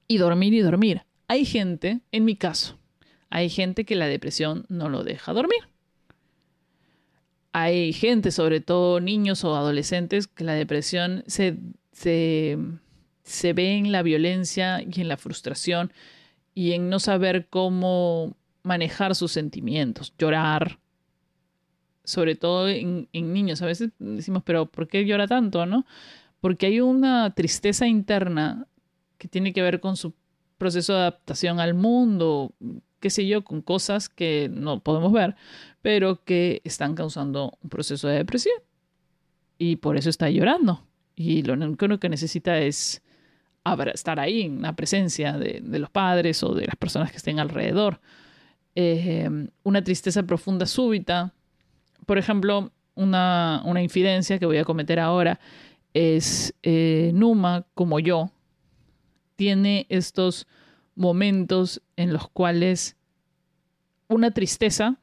Y 0.08 0.18
dormir 0.18 0.54
y 0.54 0.60
dormir. 0.60 1.02
Hay 1.28 1.46
gente, 1.46 2.02
en 2.12 2.26
mi 2.26 2.36
caso, 2.36 2.78
hay 3.32 3.50
gente 3.50 3.84
que 3.84 3.96
la 3.96 4.06
depresión 4.06 4.66
no 4.70 4.90
lo 4.90 5.04
deja 5.04 5.34
dormir. 5.34 5.73
Hay 7.54 7.94
gente, 7.94 8.32
sobre 8.32 8.60
todo 8.62 9.00
niños 9.00 9.44
o 9.44 9.56
adolescentes, 9.56 10.28
que 10.28 10.44
la 10.44 10.54
depresión 10.54 11.24
se, 11.28 11.58
se 11.92 12.58
se 13.24 13.54
ve 13.54 13.78
en 13.78 13.92
la 13.92 14.04
violencia 14.04 14.82
y 14.82 15.02
en 15.02 15.08
la 15.08 15.18
frustración 15.18 15.92
y 16.54 16.74
en 16.74 16.90
no 16.90 17.00
saber 17.00 17.48
cómo 17.50 18.36
manejar 18.62 19.16
sus 19.16 19.32
sentimientos, 19.32 20.14
llorar, 20.18 20.80
sobre 22.04 22.36
todo 22.36 22.70
en, 22.70 23.08
niños. 23.12 23.62
A 23.62 23.66
veces 23.66 23.92
decimos, 23.98 24.44
pero 24.46 24.66
¿por 24.68 24.88
qué 24.88 25.06
llora 25.06 25.28
tanto? 25.28 25.66
¿no? 25.66 25.86
Porque 26.42 26.68
hay 26.68 26.82
una 26.82 27.34
tristeza 27.34 27.88
interna 27.88 28.68
que 29.18 29.28
tiene 29.28 29.54
que 29.54 29.62
ver 29.62 29.80
con 29.80 29.98
su 29.98 30.14
proceso 30.58 30.94
de 30.94 31.00
adaptación 31.00 31.60
al 31.60 31.74
mundo, 31.74 32.54
qué 33.04 33.10
sé 33.10 33.28
yo, 33.28 33.44
con 33.44 33.62
cosas 33.62 34.08
que 34.08 34.50
no 34.50 34.80
podemos 34.80 35.12
ver, 35.12 35.36
pero 35.82 36.24
que 36.24 36.62
están 36.64 36.96
causando 36.96 37.58
un 37.62 37.70
proceso 37.70 38.08
de 38.08 38.16
depresión. 38.16 38.56
Y 39.58 39.76
por 39.76 39.98
eso 39.98 40.10
está 40.10 40.30
llorando. 40.30 40.88
Y 41.14 41.42
lo 41.42 41.54
único 41.56 42.00
que 42.00 42.08
necesita 42.08 42.60
es 42.60 43.02
estar 43.94 44.22
ahí 44.22 44.44
en 44.44 44.62
la 44.62 44.74
presencia 44.74 45.34
de, 45.34 45.60
los 45.78 45.90
padres 45.90 46.42
o 46.44 46.54
de 46.56 46.66
las 46.66 46.78
personas 46.78 47.12
que 47.12 47.18
estén 47.18 47.40
alrededor. 47.40 48.00
Eh, 48.74 49.30
una 49.64 49.84
tristeza 49.84 50.24
profunda 50.24 50.66
súbita. 50.66 51.34
Por 52.06 52.18
ejemplo, 52.18 52.72
una, 52.96 53.62
una, 53.66 53.82
infidencia 53.84 54.40
que 54.40 54.46
voy 54.46 54.60
a 54.60 54.64
cometer 54.64 54.98
ahora 55.02 55.42
es 55.94 56.54
eh, 56.64 57.12
Numa, 57.14 57.66
como 57.76 58.00
yo, 58.00 58.32
tiene 59.36 59.88
estos 59.90 60.48
momentos 60.96 61.82
en 61.96 62.14
los 62.14 62.30
cuales 62.30 62.96
una 64.08 64.32
tristeza 64.32 64.98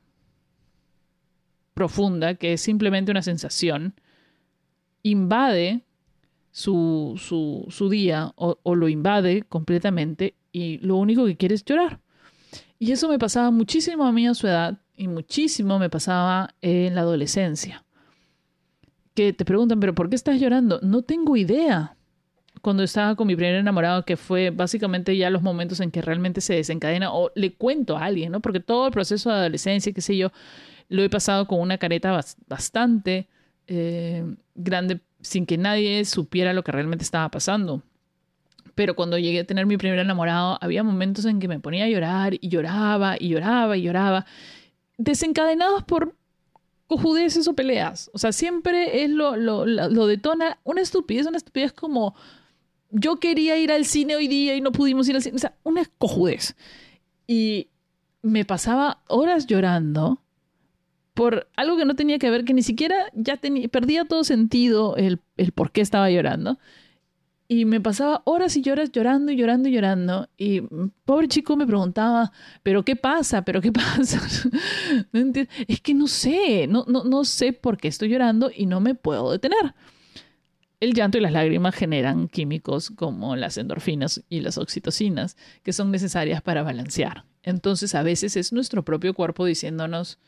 profunda, 1.74 2.34
que 2.34 2.52
es 2.52 2.60
simplemente 2.60 3.10
una 3.10 3.22
sensación, 3.22 3.94
invade 5.02 5.82
su, 6.50 7.14
su, 7.16 7.66
su 7.70 7.88
día 7.88 8.32
o, 8.36 8.74
lo 8.74 8.88
invade 8.88 9.42
completamente 9.42 10.34
y 10.52 10.78
lo 10.78 10.96
único 10.96 11.24
que 11.26 11.36
quiere 11.36 11.54
es 11.54 11.64
llorar. 11.64 12.00
Y 12.78 12.92
eso 12.92 13.08
me 13.08 13.18
pasaba 13.18 13.50
muchísimo 13.50 14.04
a 14.04 14.12
mí 14.12 14.26
a 14.26 14.34
su 14.34 14.46
edad 14.46 14.78
y 14.96 15.08
muchísimo 15.08 15.78
me 15.78 15.90
pasaba 15.90 16.54
en 16.60 16.94
la 16.94 17.02
adolescencia. 17.02 17.84
Que 19.14 19.32
te 19.32 19.44
preguntan, 19.44 19.80
pero 19.80 19.94
¿por 19.94 20.08
qué 20.08 20.16
estás 20.16 20.40
llorando? 20.40 20.80
No 20.82 21.02
tengo 21.02 21.36
idea. 21.36 21.96
Cuando 22.62 22.82
estaba 22.82 23.14
con 23.16 23.26
mi 23.26 23.36
primer 23.36 23.54
enamorado, 23.54 24.04
que 24.04 24.16
fue 24.16 24.50
básicamente 24.50 25.16
ya 25.16 25.30
los 25.30 25.42
momentos 25.42 25.80
en 25.80 25.90
que 25.90 26.02
realmente 26.02 26.40
se 26.40 26.54
desencadena, 26.54 27.12
o 27.12 27.30
le 27.34 27.54
cuento 27.54 27.96
a 27.96 28.04
alguien, 28.04 28.32
¿no? 28.32 28.40
Porque 28.40 28.60
todo 28.60 28.86
el 28.86 28.92
proceso 28.92 29.30
de 29.30 29.36
adolescencia, 29.36 29.92
qué 29.92 30.00
sé 30.00 30.16
yo, 30.16 30.30
lo 30.88 31.02
he 31.02 31.08
pasado 31.08 31.46
con 31.46 31.60
una 31.60 31.78
careta 31.78 32.20
bastante 32.48 33.28
eh, 33.66 34.24
grande 34.54 35.00
sin 35.22 35.46
que 35.46 35.56
nadie 35.56 36.04
supiera 36.04 36.52
lo 36.52 36.64
que 36.64 36.72
realmente 36.72 37.04
estaba 37.04 37.30
pasando. 37.30 37.82
Pero 38.74 38.96
cuando 38.96 39.18
llegué 39.18 39.40
a 39.40 39.44
tener 39.44 39.66
mi 39.66 39.76
primer 39.76 39.98
enamorado, 39.98 40.58
había 40.60 40.82
momentos 40.82 41.24
en 41.24 41.38
que 41.38 41.48
me 41.48 41.60
ponía 41.60 41.84
a 41.84 41.88
llorar 41.88 42.34
y 42.34 42.48
lloraba 42.48 43.16
y 43.18 43.28
lloraba 43.28 43.76
y 43.76 43.82
lloraba, 43.82 44.26
desencadenados 44.98 45.84
por 45.84 46.16
cojudeces 46.86 47.46
o 47.46 47.54
peleas. 47.54 48.10
O 48.12 48.18
sea, 48.18 48.32
siempre 48.32 49.04
es 49.04 49.10
lo, 49.10 49.36
lo, 49.36 49.64
lo 49.66 50.06
detona 50.06 50.58
una 50.64 50.80
estupidez, 50.80 51.26
una 51.26 51.36
estupidez 51.36 51.72
como 51.72 52.16
yo 52.90 53.16
quería 53.16 53.58
ir 53.58 53.72
al 53.72 53.84
cine 53.84 54.16
hoy 54.16 54.28
día 54.28 54.56
y 54.56 54.60
no 54.60 54.72
pudimos 54.72 55.08
ir 55.08 55.16
al 55.16 55.22
cine. 55.22 55.36
O 55.36 55.38
sea, 55.38 55.54
una 55.62 55.84
cojudez. 55.98 56.56
Y 57.26 57.68
me 58.22 58.44
pasaba 58.44 59.02
horas 59.08 59.46
llorando 59.46 60.20
por 61.14 61.48
algo 61.56 61.76
que 61.76 61.84
no 61.84 61.96
tenía 61.96 62.18
que 62.18 62.30
ver, 62.30 62.44
que 62.44 62.54
ni 62.54 62.62
siquiera 62.62 63.06
ya 63.14 63.36
tenía, 63.36 63.68
perdía 63.68 64.04
todo 64.04 64.24
sentido 64.24 64.96
el, 64.96 65.20
el 65.36 65.52
por 65.52 65.70
qué 65.70 65.80
estaba 65.80 66.10
llorando. 66.10 66.58
Y 67.46 67.64
me 67.64 67.80
pasaba 67.80 68.22
horas 68.26 68.56
y 68.56 68.70
horas 68.70 68.92
llorando 68.92 69.32
y 69.32 69.36
llorando 69.36 69.68
y 69.68 69.72
llorando. 69.72 70.28
Y 70.36 70.60
pobre 71.04 71.26
chico 71.26 71.56
me 71.56 71.66
preguntaba, 71.66 72.30
¿pero 72.62 72.84
qué 72.84 72.94
pasa? 72.94 73.44
¿Pero 73.44 73.60
qué 73.60 73.72
pasa? 73.72 74.20
es 75.66 75.80
que 75.80 75.94
no 75.94 76.06
sé, 76.06 76.68
no, 76.68 76.84
no, 76.86 77.02
no 77.02 77.24
sé 77.24 77.52
por 77.52 77.76
qué 77.76 77.88
estoy 77.88 78.08
llorando 78.08 78.50
y 78.54 78.66
no 78.66 78.80
me 78.80 78.94
puedo 78.94 79.32
detener. 79.32 79.74
El 80.80 80.94
llanto 80.94 81.18
y 81.18 81.20
las 81.20 81.32
lágrimas 81.32 81.74
generan 81.74 82.26
químicos 82.26 82.90
como 82.90 83.36
las 83.36 83.58
endorfinas 83.58 84.24
y 84.30 84.40
las 84.40 84.56
oxitocinas, 84.56 85.36
que 85.62 85.74
son 85.74 85.90
necesarias 85.90 86.40
para 86.40 86.62
balancear. 86.62 87.26
Entonces 87.42 87.94
a 87.94 88.02
veces 88.02 88.36
es 88.36 88.52
nuestro 88.52 88.82
propio 88.82 89.12
cuerpo 89.12 89.44
diciéndonos, 89.44 90.18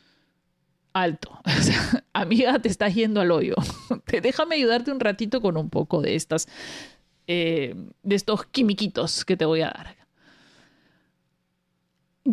alto, 0.92 1.40
amiga, 2.12 2.58
te 2.58 2.68
estás 2.68 2.94
yendo 2.94 3.22
al 3.22 3.30
hoyo. 3.30 3.54
Déjame 4.22 4.56
ayudarte 4.56 4.92
un 4.92 5.00
ratito 5.00 5.40
con 5.40 5.56
un 5.56 5.70
poco 5.70 6.02
de 6.02 6.16
estas 6.16 6.46
eh, 7.26 7.74
de 8.02 8.14
estos 8.14 8.44
quimiquitos 8.46 9.24
que 9.24 9.36
te 9.36 9.44
voy 9.44 9.62
a 9.62 9.66
dar. 9.66 9.96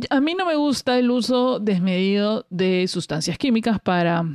A 0.09 0.19
mí 0.19 0.35
no 0.35 0.45
me 0.45 0.55
gusta 0.55 0.99
el 0.99 1.09
uso 1.09 1.59
desmedido 1.59 2.45
de 2.49 2.87
sustancias 2.87 3.37
químicas 3.37 3.79
para 3.79 4.25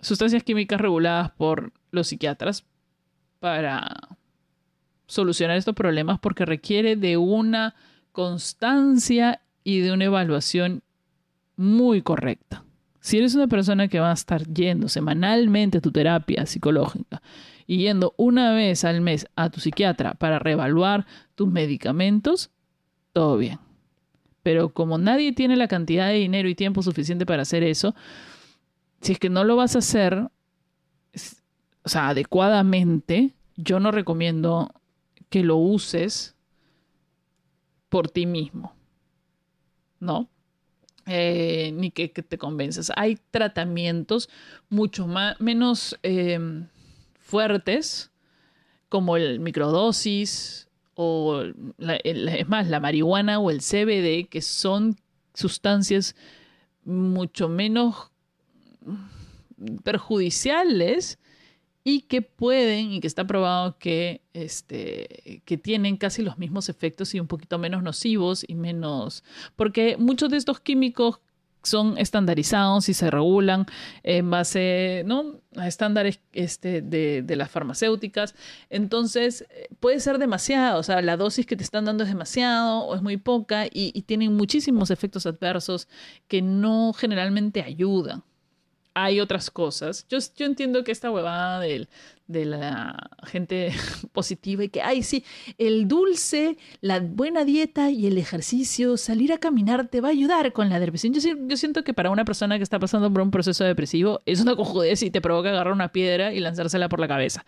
sustancias 0.00 0.42
químicas 0.42 0.80
reguladas 0.80 1.30
por 1.32 1.72
los 1.90 2.08
psiquiatras 2.08 2.64
para 3.44 4.16
solucionar 5.06 5.58
estos 5.58 5.74
problemas 5.74 6.18
porque 6.18 6.46
requiere 6.46 6.96
de 6.96 7.18
una 7.18 7.74
constancia 8.10 9.42
y 9.62 9.80
de 9.80 9.92
una 9.92 10.04
evaluación 10.04 10.82
muy 11.54 12.00
correcta. 12.00 12.64
Si 13.00 13.18
eres 13.18 13.34
una 13.34 13.46
persona 13.46 13.88
que 13.88 14.00
va 14.00 14.12
a 14.12 14.14
estar 14.14 14.46
yendo 14.46 14.88
semanalmente 14.88 15.76
a 15.76 15.80
tu 15.82 15.92
terapia 15.92 16.46
psicológica 16.46 17.20
y 17.66 17.80
yendo 17.80 18.14
una 18.16 18.54
vez 18.54 18.82
al 18.86 19.02
mes 19.02 19.26
a 19.36 19.50
tu 19.50 19.60
psiquiatra 19.60 20.14
para 20.14 20.38
reevaluar 20.38 21.04
tus 21.34 21.46
medicamentos, 21.46 22.50
todo 23.12 23.36
bien. 23.36 23.58
Pero 24.42 24.70
como 24.70 24.96
nadie 24.96 25.34
tiene 25.34 25.56
la 25.56 25.68
cantidad 25.68 26.08
de 26.08 26.14
dinero 26.14 26.48
y 26.48 26.54
tiempo 26.54 26.82
suficiente 26.82 27.26
para 27.26 27.42
hacer 27.42 27.62
eso, 27.62 27.94
si 29.02 29.12
es 29.12 29.18
que 29.18 29.28
no 29.28 29.44
lo 29.44 29.56
vas 29.56 29.76
a 29.76 29.80
hacer, 29.80 30.30
o 31.84 31.88
sea, 31.90 32.08
adecuadamente, 32.08 33.34
yo 33.56 33.80
no 33.80 33.90
recomiendo 33.90 34.72
que 35.30 35.42
lo 35.42 35.56
uses 35.56 36.34
por 37.88 38.10
ti 38.10 38.26
mismo. 38.26 38.74
¿No? 40.00 40.28
Eh, 41.06 41.70
ni 41.74 41.90
que, 41.90 42.08
te 42.08 42.38
convenzas. 42.38 42.90
Hay 42.96 43.18
tratamientos 43.30 44.28
mucho 44.68 45.06
más, 45.06 45.38
menos 45.40 45.98
eh, 46.02 46.38
fuertes, 47.18 48.10
como 48.88 49.16
el 49.16 49.40
microdosis 49.40 50.68
o, 50.94 51.42
es 52.04 52.48
más, 52.48 52.68
la 52.68 52.80
marihuana 52.80 53.38
o 53.38 53.50
el 53.50 53.60
CBD, 53.60 54.28
que 54.28 54.40
son 54.40 54.96
sustancias 55.34 56.14
mucho 56.84 57.48
menos 57.48 58.12
perjudiciales 59.82 61.18
y 61.84 62.02
que 62.02 62.22
pueden, 62.22 62.92
y 62.92 63.00
que 63.00 63.06
está 63.06 63.26
probado 63.26 63.78
que, 63.78 64.22
este, 64.32 65.42
que 65.44 65.58
tienen 65.58 65.98
casi 65.98 66.22
los 66.22 66.38
mismos 66.38 66.70
efectos 66.70 67.14
y 67.14 67.20
un 67.20 67.26
poquito 67.26 67.58
menos 67.58 67.82
nocivos 67.82 68.44
y 68.48 68.54
menos, 68.54 69.22
porque 69.54 69.96
muchos 69.98 70.30
de 70.30 70.38
estos 70.38 70.60
químicos 70.60 71.20
son 71.62 71.96
estandarizados 71.98 72.88
y 72.88 72.94
se 72.94 73.10
regulan 73.10 73.66
en 74.02 74.30
base 74.30 75.02
¿no? 75.06 75.40
a 75.56 75.66
estándares 75.66 76.20
este, 76.32 76.82
de, 76.82 77.36
las 77.36 77.50
farmacéuticas. 77.50 78.34
Entonces, 78.70 79.46
eh, 79.50 79.68
puede 79.80 80.00
ser 80.00 80.18
demasiado, 80.18 80.80
o 80.80 80.82
sea, 80.82 81.00
la 81.02 81.16
dosis 81.16 81.46
que 81.46 81.56
te 81.56 81.64
están 81.64 81.86
dando 81.86 82.04
es 82.04 82.10
demasiado 82.10 82.80
o 82.80 82.94
es 82.94 83.02
muy 83.02 83.16
poca 83.16 83.66
y, 83.66 83.92
y 83.94 84.02
tienen 84.02 84.36
muchísimos 84.36 84.90
efectos 84.90 85.26
adversos 85.26 85.88
que 86.28 86.42
no 86.42 86.92
generalmente 86.92 87.62
ayudan 87.62 88.24
hay 88.94 89.20
otras 89.20 89.50
cosas. 89.50 90.06
Yo, 90.08 90.18
yo 90.36 90.46
entiendo 90.46 90.84
que 90.84 90.92
esta 90.92 91.10
huevada 91.10 91.60
del, 91.60 91.88
de 92.26 92.44
la 92.44 93.10
gente 93.24 93.72
positiva 94.12 94.64
y 94.64 94.68
que, 94.68 94.82
ay, 94.82 95.02
sí, 95.02 95.24
el 95.58 95.88
dulce, 95.88 96.56
la 96.80 97.00
buena 97.00 97.44
dieta 97.44 97.90
y 97.90 98.06
el 98.06 98.16
ejercicio, 98.18 98.96
salir 98.96 99.32
a 99.32 99.38
caminar 99.38 99.88
te 99.88 100.00
va 100.00 100.08
a 100.08 100.12
ayudar 100.12 100.52
con 100.52 100.70
la 100.70 100.80
depresión. 100.80 101.12
Yo, 101.12 101.20
yo 101.20 101.56
siento 101.56 101.84
que 101.84 101.92
para 101.92 102.10
una 102.10 102.24
persona 102.24 102.56
que 102.56 102.62
está 102.62 102.78
pasando 102.78 103.12
por 103.12 103.22
un 103.22 103.30
proceso 103.30 103.64
depresivo 103.64 104.22
es 104.26 104.40
una 104.40 104.56
cojudez 104.56 105.02
y 105.02 105.10
te 105.10 105.20
provoca 105.20 105.50
agarrar 105.50 105.72
una 105.72 105.92
piedra 105.92 106.32
y 106.32 106.40
lanzársela 106.40 106.88
por 106.88 107.00
la 107.00 107.08
cabeza. 107.08 107.44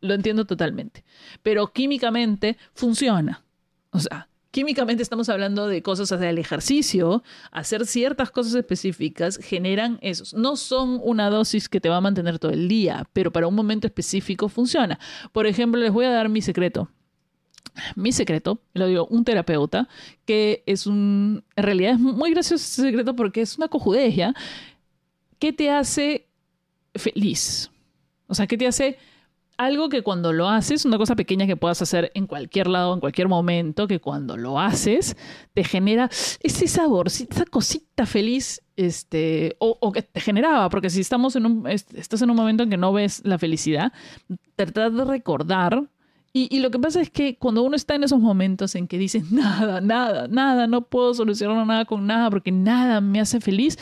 Lo 0.00 0.14
entiendo 0.14 0.46
totalmente. 0.46 1.04
Pero 1.42 1.72
químicamente 1.72 2.56
funciona. 2.74 3.44
O 3.90 4.00
sea, 4.00 4.28
químicamente 4.56 5.02
estamos 5.02 5.28
hablando 5.28 5.66
de 5.68 5.82
cosas, 5.82 6.08
sea, 6.08 6.30
el 6.30 6.38
ejercicio, 6.38 7.22
hacer 7.52 7.84
ciertas 7.84 8.30
cosas 8.30 8.54
específicas 8.54 9.36
generan 9.36 9.98
esos. 10.00 10.32
No 10.32 10.56
son 10.56 10.98
una 11.04 11.28
dosis 11.28 11.68
que 11.68 11.78
te 11.78 11.90
va 11.90 11.98
a 11.98 12.00
mantener 12.00 12.38
todo 12.38 12.52
el 12.52 12.66
día, 12.66 13.06
pero 13.12 13.30
para 13.30 13.48
un 13.48 13.54
momento 13.54 13.86
específico 13.86 14.48
funciona. 14.48 14.98
Por 15.32 15.46
ejemplo, 15.46 15.78
les 15.78 15.92
voy 15.92 16.06
a 16.06 16.10
dar 16.10 16.30
mi 16.30 16.40
secreto. 16.40 16.88
Mi 17.96 18.12
secreto, 18.12 18.62
lo 18.72 18.86
digo, 18.86 19.06
un 19.10 19.26
terapeuta, 19.26 19.90
que 20.24 20.62
es 20.64 20.86
un. 20.86 21.44
En 21.54 21.62
realidad 21.62 21.92
es 21.92 22.00
muy 22.00 22.30
gracioso 22.30 22.64
ese 22.64 22.80
secreto 22.80 23.14
porque 23.14 23.42
es 23.42 23.58
una 23.58 23.68
cojudez, 23.68 24.16
¿ya? 24.16 24.32
¿Qué 25.38 25.52
te 25.52 25.68
hace 25.68 26.28
feliz? 26.94 27.70
O 28.26 28.34
sea, 28.34 28.46
¿qué 28.46 28.56
te 28.56 28.66
hace 28.66 28.96
algo 29.56 29.88
que 29.88 30.02
cuando 30.02 30.32
lo 30.32 30.48
haces, 30.48 30.84
una 30.84 30.98
cosa 30.98 31.16
pequeña 31.16 31.46
que 31.46 31.56
puedas 31.56 31.80
hacer 31.82 32.10
en 32.14 32.26
cualquier 32.26 32.66
lado, 32.66 32.94
en 32.94 33.00
cualquier 33.00 33.28
momento, 33.28 33.86
que 33.86 34.00
cuando 34.00 34.36
lo 34.36 34.60
haces 34.60 35.16
te 35.54 35.64
genera 35.64 36.10
ese 36.40 36.66
sabor, 36.68 37.08
esa 37.08 37.44
cosita 37.46 38.06
feliz, 38.06 38.62
este, 38.76 39.56
o, 39.58 39.92
que 39.92 40.02
te 40.02 40.20
generaba, 40.20 40.68
porque 40.68 40.90
si 40.90 41.00
estamos 41.00 41.36
en 41.36 41.46
un, 41.46 41.66
estás 41.66 42.22
en 42.22 42.30
un 42.30 42.36
momento 42.36 42.62
en 42.62 42.70
que 42.70 42.76
no 42.76 42.92
ves 42.92 43.22
la 43.24 43.38
felicidad, 43.38 43.92
tratar 44.54 44.92
de 44.92 45.04
recordar. 45.04 45.88
Y, 46.32 46.54
y 46.54 46.60
lo 46.60 46.70
que 46.70 46.78
pasa 46.78 47.00
es 47.00 47.08
que 47.08 47.38
cuando 47.38 47.62
uno 47.62 47.76
está 47.76 47.94
en 47.94 48.04
esos 48.04 48.20
momentos 48.20 48.74
en 48.74 48.86
que 48.86 48.98
dices 48.98 49.32
nada, 49.32 49.80
nada, 49.80 50.28
nada, 50.28 50.66
no 50.66 50.82
puedo 50.82 51.14
solucionar 51.14 51.66
nada 51.66 51.86
con 51.86 52.06
nada 52.06 52.28
porque 52.28 52.52
nada 52.52 53.00
me 53.00 53.20
hace 53.20 53.40
feliz, 53.40 53.78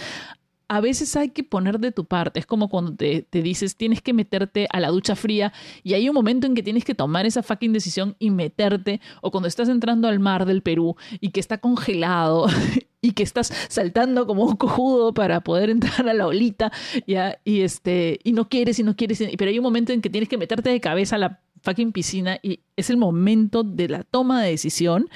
a 0.69 0.81
veces 0.81 1.15
hay 1.17 1.31
que 1.31 1.45
poner 1.45 1.79
de 1.79 1.93
tu 1.93 2.05
parte. 2.05 2.41
Es 2.41 2.47
como 2.47 2.69
cuando 2.69 2.95
te, 2.95 3.27
dices 3.31 3.77
tienes 3.77 4.01
que 4.03 4.13
meterte 4.13 4.67
a 4.71 4.81
la 4.81 4.89
ducha 4.89 5.17
fría 5.17 5.53
y 5.83 5.95
hay 5.95 6.09
un 6.09 6.15
momento 6.15 6.47
en 6.47 6.55
que 6.55 6.63
tienes 6.63 6.85
que 6.85 6.95
tomar 6.95 7.27
esa 7.27 7.43
fucking 7.43 7.73
decisión 7.73 8.17
y 8.19 8.31
meterte. 8.31 9.01
O 9.21 9.31
cuando 9.31 9.49
estás 9.49 9.69
entrando 9.69 10.09
al 10.09 10.21
mar 10.21 10.47
del 10.47 10.63
Perú 10.63 10.97
y 11.21 11.31
que 11.31 11.41
está 11.41 11.59
congelado 11.59 12.47
y 13.01 13.13
que 13.13 13.23
estás 13.23 13.53
saltando 13.69 14.27
como 14.27 14.45
un 14.45 14.57
cojudo 14.57 15.13
para 15.13 15.43
poder 15.43 15.71
entrar 15.71 16.09
a 16.09 16.15
la 16.15 16.27
olita 16.27 16.73
¿ya? 17.07 17.39
y 17.45 17.61
este 17.61 18.19
y 18.25 18.33
no 18.33 18.49
quieres 18.49 18.79
y 18.79 18.83
no 18.83 18.97
quieres 18.97 19.23
pero 19.37 19.51
hay 19.51 19.59
un 19.59 19.63
momento 19.63 19.93
en 19.93 20.01
que 20.01 20.09
tienes 20.09 20.29
que 20.29 20.39
meterte 20.39 20.71
de 20.71 20.81
cabeza 20.81 21.17
a 21.17 21.19
la 21.19 21.41
fucking 21.61 21.93
piscina 21.93 22.39
y 22.43 22.61
es 22.77 22.89
el 22.89 22.97
momento 22.97 23.63
de 23.63 23.89
la 23.89 24.05
toma 24.05 24.43
de 24.43 24.51
decisión 24.51 25.11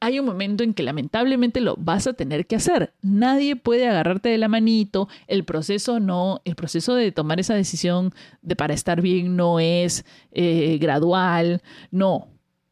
hay 0.00 0.20
un 0.20 0.26
momento 0.26 0.62
en 0.62 0.74
que 0.74 0.82
lamentablemente 0.82 1.60
lo 1.60 1.76
vas 1.76 2.06
a 2.06 2.12
tener 2.12 2.46
que 2.46 2.56
hacer. 2.56 2.94
Nadie 3.02 3.56
puede 3.56 3.88
agarrarte 3.88 4.28
de 4.28 4.38
la 4.38 4.48
manito. 4.48 5.08
El 5.26 5.44
proceso 5.44 5.98
no, 5.98 6.40
el 6.44 6.54
proceso 6.54 6.94
de 6.94 7.10
tomar 7.10 7.40
esa 7.40 7.54
decisión 7.54 8.14
de 8.42 8.54
para 8.54 8.74
estar 8.74 9.00
bien 9.00 9.36
no 9.36 9.58
es 9.58 10.04
eh, 10.32 10.78
gradual. 10.80 11.62
No, 11.90 12.28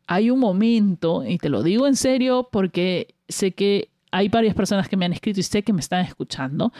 hay 0.06 0.30
un 0.30 0.38
momento, 0.38 1.24
y 1.26 1.38
te 1.38 1.48
lo 1.48 1.62
digo 1.62 1.86
en 1.86 1.96
serio 1.96 2.48
porque 2.52 3.14
sé 3.28 3.52
que 3.52 3.90
hay 4.12 4.28
varias 4.28 4.54
personas 4.54 4.88
que 4.88 4.96
me 4.96 5.04
han 5.04 5.12
escrito 5.12 5.40
y 5.40 5.42
sé 5.42 5.62
que 5.62 5.72
me 5.72 5.80
están 5.80 6.04
escuchando. 6.04 6.72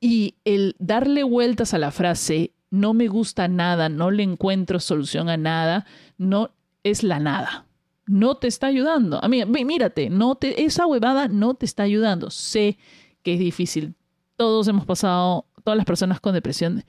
Y 0.00 0.34
el 0.44 0.76
darle 0.78 1.22
vueltas 1.22 1.72
a 1.72 1.78
la 1.78 1.92
frase, 1.92 2.52
no 2.70 2.92
me 2.92 3.08
gusta 3.08 3.48
nada, 3.48 3.88
no 3.88 4.10
le 4.10 4.22
encuentro 4.22 4.80
solución 4.80 5.30
a 5.30 5.36
nada, 5.36 5.86
no 6.18 6.50
es 6.82 7.02
la 7.02 7.20
nada 7.20 7.66
no 8.12 8.34
te 8.34 8.46
está 8.46 8.66
ayudando. 8.66 9.24
A 9.24 9.28
mí, 9.28 9.42
mírate, 9.46 10.10
no 10.10 10.34
te, 10.34 10.64
esa 10.64 10.86
huevada 10.86 11.28
no 11.28 11.54
te 11.54 11.64
está 11.64 11.84
ayudando. 11.84 12.30
Sé 12.30 12.78
que 13.22 13.34
es 13.34 13.40
difícil. 13.40 13.94
Todos 14.36 14.68
hemos 14.68 14.84
pasado, 14.84 15.46
todas 15.64 15.78
las 15.78 15.86
personas 15.86 16.20
con 16.20 16.34
depresión 16.34 16.84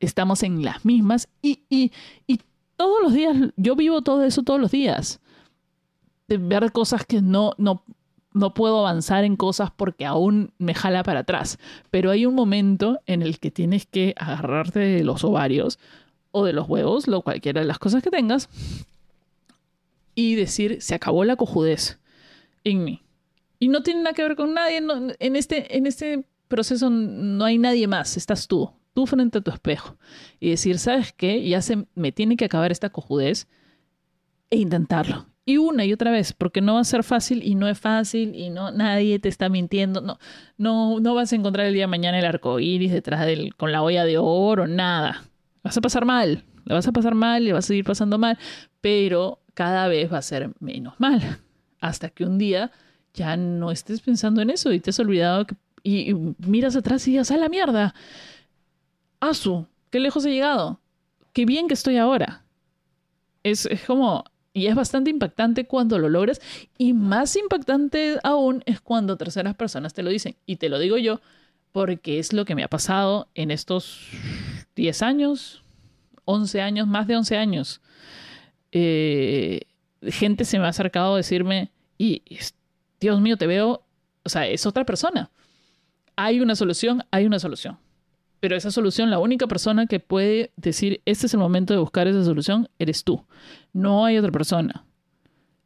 estamos 0.00 0.42
en 0.42 0.62
las 0.62 0.84
mismas 0.84 1.28
y, 1.40 1.60
y, 1.70 1.92
y 2.26 2.40
todos 2.76 3.02
los 3.02 3.14
días, 3.14 3.34
yo 3.56 3.74
vivo 3.74 4.02
todo 4.02 4.22
eso 4.22 4.42
todos 4.42 4.60
los 4.60 4.70
días. 4.70 5.20
De 6.28 6.36
ver 6.36 6.70
cosas 6.72 7.06
que 7.06 7.22
no, 7.22 7.52
no, 7.56 7.82
no 8.34 8.52
puedo 8.52 8.80
avanzar 8.80 9.24
en 9.24 9.36
cosas 9.36 9.70
porque 9.74 10.04
aún 10.04 10.52
me 10.58 10.74
jala 10.74 11.02
para 11.04 11.20
atrás. 11.20 11.58
Pero 11.90 12.10
hay 12.10 12.26
un 12.26 12.34
momento 12.34 13.00
en 13.06 13.22
el 13.22 13.38
que 13.40 13.50
tienes 13.50 13.86
que 13.86 14.14
agarrarte 14.18 14.80
de 14.80 15.04
los 15.04 15.24
ovarios 15.24 15.78
o 16.32 16.44
de 16.44 16.52
los 16.52 16.68
huevos, 16.68 17.08
lo 17.08 17.22
cualquiera 17.22 17.62
de 17.62 17.66
las 17.66 17.78
cosas 17.78 18.02
que 18.02 18.10
tengas, 18.10 18.50
y 20.16 20.34
decir, 20.34 20.78
se 20.80 20.96
acabó 20.96 21.24
la 21.24 21.36
cojudez 21.36 22.00
en 22.64 22.82
mí. 22.82 23.02
Y 23.60 23.68
no 23.68 23.82
tiene 23.82 24.02
nada 24.02 24.14
que 24.14 24.22
ver 24.22 24.34
con 24.34 24.54
nadie. 24.54 24.78
en, 24.78 25.36
este, 25.36 25.76
en 25.76 25.86
este 25.86 26.26
proceso 26.48 26.90
no 26.90 27.44
hay 27.44 27.58
nadie 27.58 27.86
más. 27.86 28.16
Estás 28.16 28.48
tú, 28.48 28.70
tú 28.94 29.06
frente 29.06 29.38
a 29.38 29.40
tu 29.42 29.50
espejo. 29.50 29.96
Y 30.40 30.50
decir, 30.50 30.78
¿sabes 30.78 31.12
qué? 31.12 31.46
Ya 31.46 31.62
se 31.62 31.86
me 31.94 32.12
tiene 32.12 32.36
que 32.36 32.46
acabar 32.46 32.72
esta 32.72 32.90
cojudez 32.90 33.46
e 34.50 34.56
intentarlo. 34.56 35.26
Y 35.44 35.58
una 35.58 35.84
y 35.84 35.92
otra 35.92 36.10
vez, 36.10 36.32
porque 36.32 36.60
no 36.60 36.74
va 36.74 36.80
a 36.80 36.84
ser 36.84 37.04
fácil 37.04 37.42
y 37.44 37.54
no 37.54 37.68
es 37.68 37.78
fácil 37.78 38.34
y 38.34 38.50
no 38.50 38.72
nadie 38.72 39.18
te 39.20 39.28
está 39.28 39.48
mintiendo. 39.48 40.00
No, 40.00 40.18
no, 40.56 40.98
no 40.98 41.14
vas 41.14 41.32
a 41.32 41.36
encontrar 41.36 41.66
el 41.66 41.74
día 41.74 41.84
de 41.84 41.88
mañana 41.88 42.18
el 42.18 42.24
arco 42.24 42.58
iris 42.58 42.90
detrás 42.90 43.24
del, 43.24 43.54
con 43.54 43.70
la 43.70 43.82
olla 43.82 44.04
de 44.04 44.18
oro, 44.18 44.66
nada. 44.66 45.22
Vas 45.62 45.76
a 45.76 45.80
pasar 45.80 46.04
mal, 46.04 46.42
le 46.64 46.74
vas 46.74 46.88
a 46.88 46.92
pasar 46.92 47.14
mal, 47.14 47.44
le 47.44 47.52
vas 47.52 47.66
a 47.66 47.68
seguir 47.68 47.84
pasando 47.84 48.18
mal, 48.18 48.38
pero 48.80 49.40
cada 49.56 49.88
vez 49.88 50.12
va 50.12 50.18
a 50.18 50.22
ser 50.22 50.50
menos 50.60 50.94
mal. 50.98 51.40
Hasta 51.80 52.10
que 52.10 52.24
un 52.24 52.36
día 52.36 52.70
ya 53.14 53.36
no 53.36 53.70
estés 53.70 54.02
pensando 54.02 54.42
en 54.42 54.50
eso 54.50 54.70
y 54.72 54.80
te 54.80 54.90
has 54.90 55.00
olvidado 55.00 55.46
y, 55.82 56.14
miras 56.38 56.76
atrás 56.76 57.08
y 57.08 57.12
digas, 57.12 57.30
¡a 57.30 57.38
la 57.38 57.48
mierda! 57.48 57.94
¡Asu! 59.18 59.66
¡Qué 59.90 59.98
lejos 59.98 60.26
he 60.26 60.30
llegado! 60.32 60.80
¡Qué 61.32 61.46
bien 61.46 61.68
que 61.68 61.74
estoy 61.74 61.96
ahora! 61.96 62.44
Es, 63.42 63.66
es 63.66 63.84
como... 63.84 64.24
Y 64.52 64.66
es 64.66 64.74
bastante 64.74 65.10
impactante 65.10 65.66
cuando 65.66 65.98
lo 65.98 66.08
logras. 66.08 66.40
Y 66.76 66.92
más 66.92 67.36
impactante 67.36 68.18
aún 68.22 68.62
es 68.66 68.80
cuando 68.80 69.16
terceras 69.16 69.54
personas 69.54 69.92
te 69.92 70.02
lo 70.02 70.10
dicen. 70.10 70.34
Y 70.46 70.56
te 70.56 70.68
lo 70.68 70.78
digo 70.78 70.96
yo 70.96 71.20
porque 71.72 72.18
es 72.18 72.32
lo 72.32 72.46
que 72.46 72.54
me 72.54 72.64
ha 72.64 72.68
pasado 72.68 73.28
en 73.34 73.50
estos 73.50 74.08
10 74.76 75.02
años, 75.02 75.62
11 76.24 76.62
años, 76.62 76.86
más 76.86 77.06
de 77.06 77.16
11 77.16 77.36
años. 77.36 77.82
Eh, 78.78 79.62
gente 80.02 80.44
se 80.44 80.58
me 80.58 80.66
ha 80.66 80.68
acercado 80.68 81.14
a 81.14 81.16
decirme, 81.16 81.70
y 81.96 82.22
Dios 83.00 83.22
mío, 83.22 83.38
te 83.38 83.46
veo, 83.46 83.86
o 84.22 84.28
sea, 84.28 84.46
es 84.46 84.66
otra 84.66 84.84
persona. 84.84 85.30
Hay 86.14 86.40
una 86.40 86.54
solución, 86.54 87.02
hay 87.10 87.24
una 87.24 87.38
solución. 87.38 87.78
Pero 88.38 88.54
esa 88.54 88.70
solución, 88.70 89.08
la 89.08 89.18
única 89.18 89.46
persona 89.46 89.86
que 89.86 89.98
puede 89.98 90.52
decir, 90.56 91.00
este 91.06 91.26
es 91.26 91.32
el 91.32 91.40
momento 91.40 91.72
de 91.72 91.80
buscar 91.80 92.06
esa 92.06 92.22
solución, 92.22 92.68
eres 92.78 93.02
tú. 93.02 93.24
No 93.72 94.04
hay 94.04 94.18
otra 94.18 94.30
persona. 94.30 94.84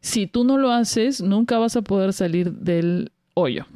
Si 0.01 0.29
tú 0.29 0.45
no 0.45 0.57
lo 0.57 0.71
haces, 0.71 1.21
nunca 1.21 1.59
vas 1.59 1.75
a 1.75 1.83
poder 1.83 2.13
salir 2.13 2.53
del 2.53 3.11
hoyo. 3.35 3.67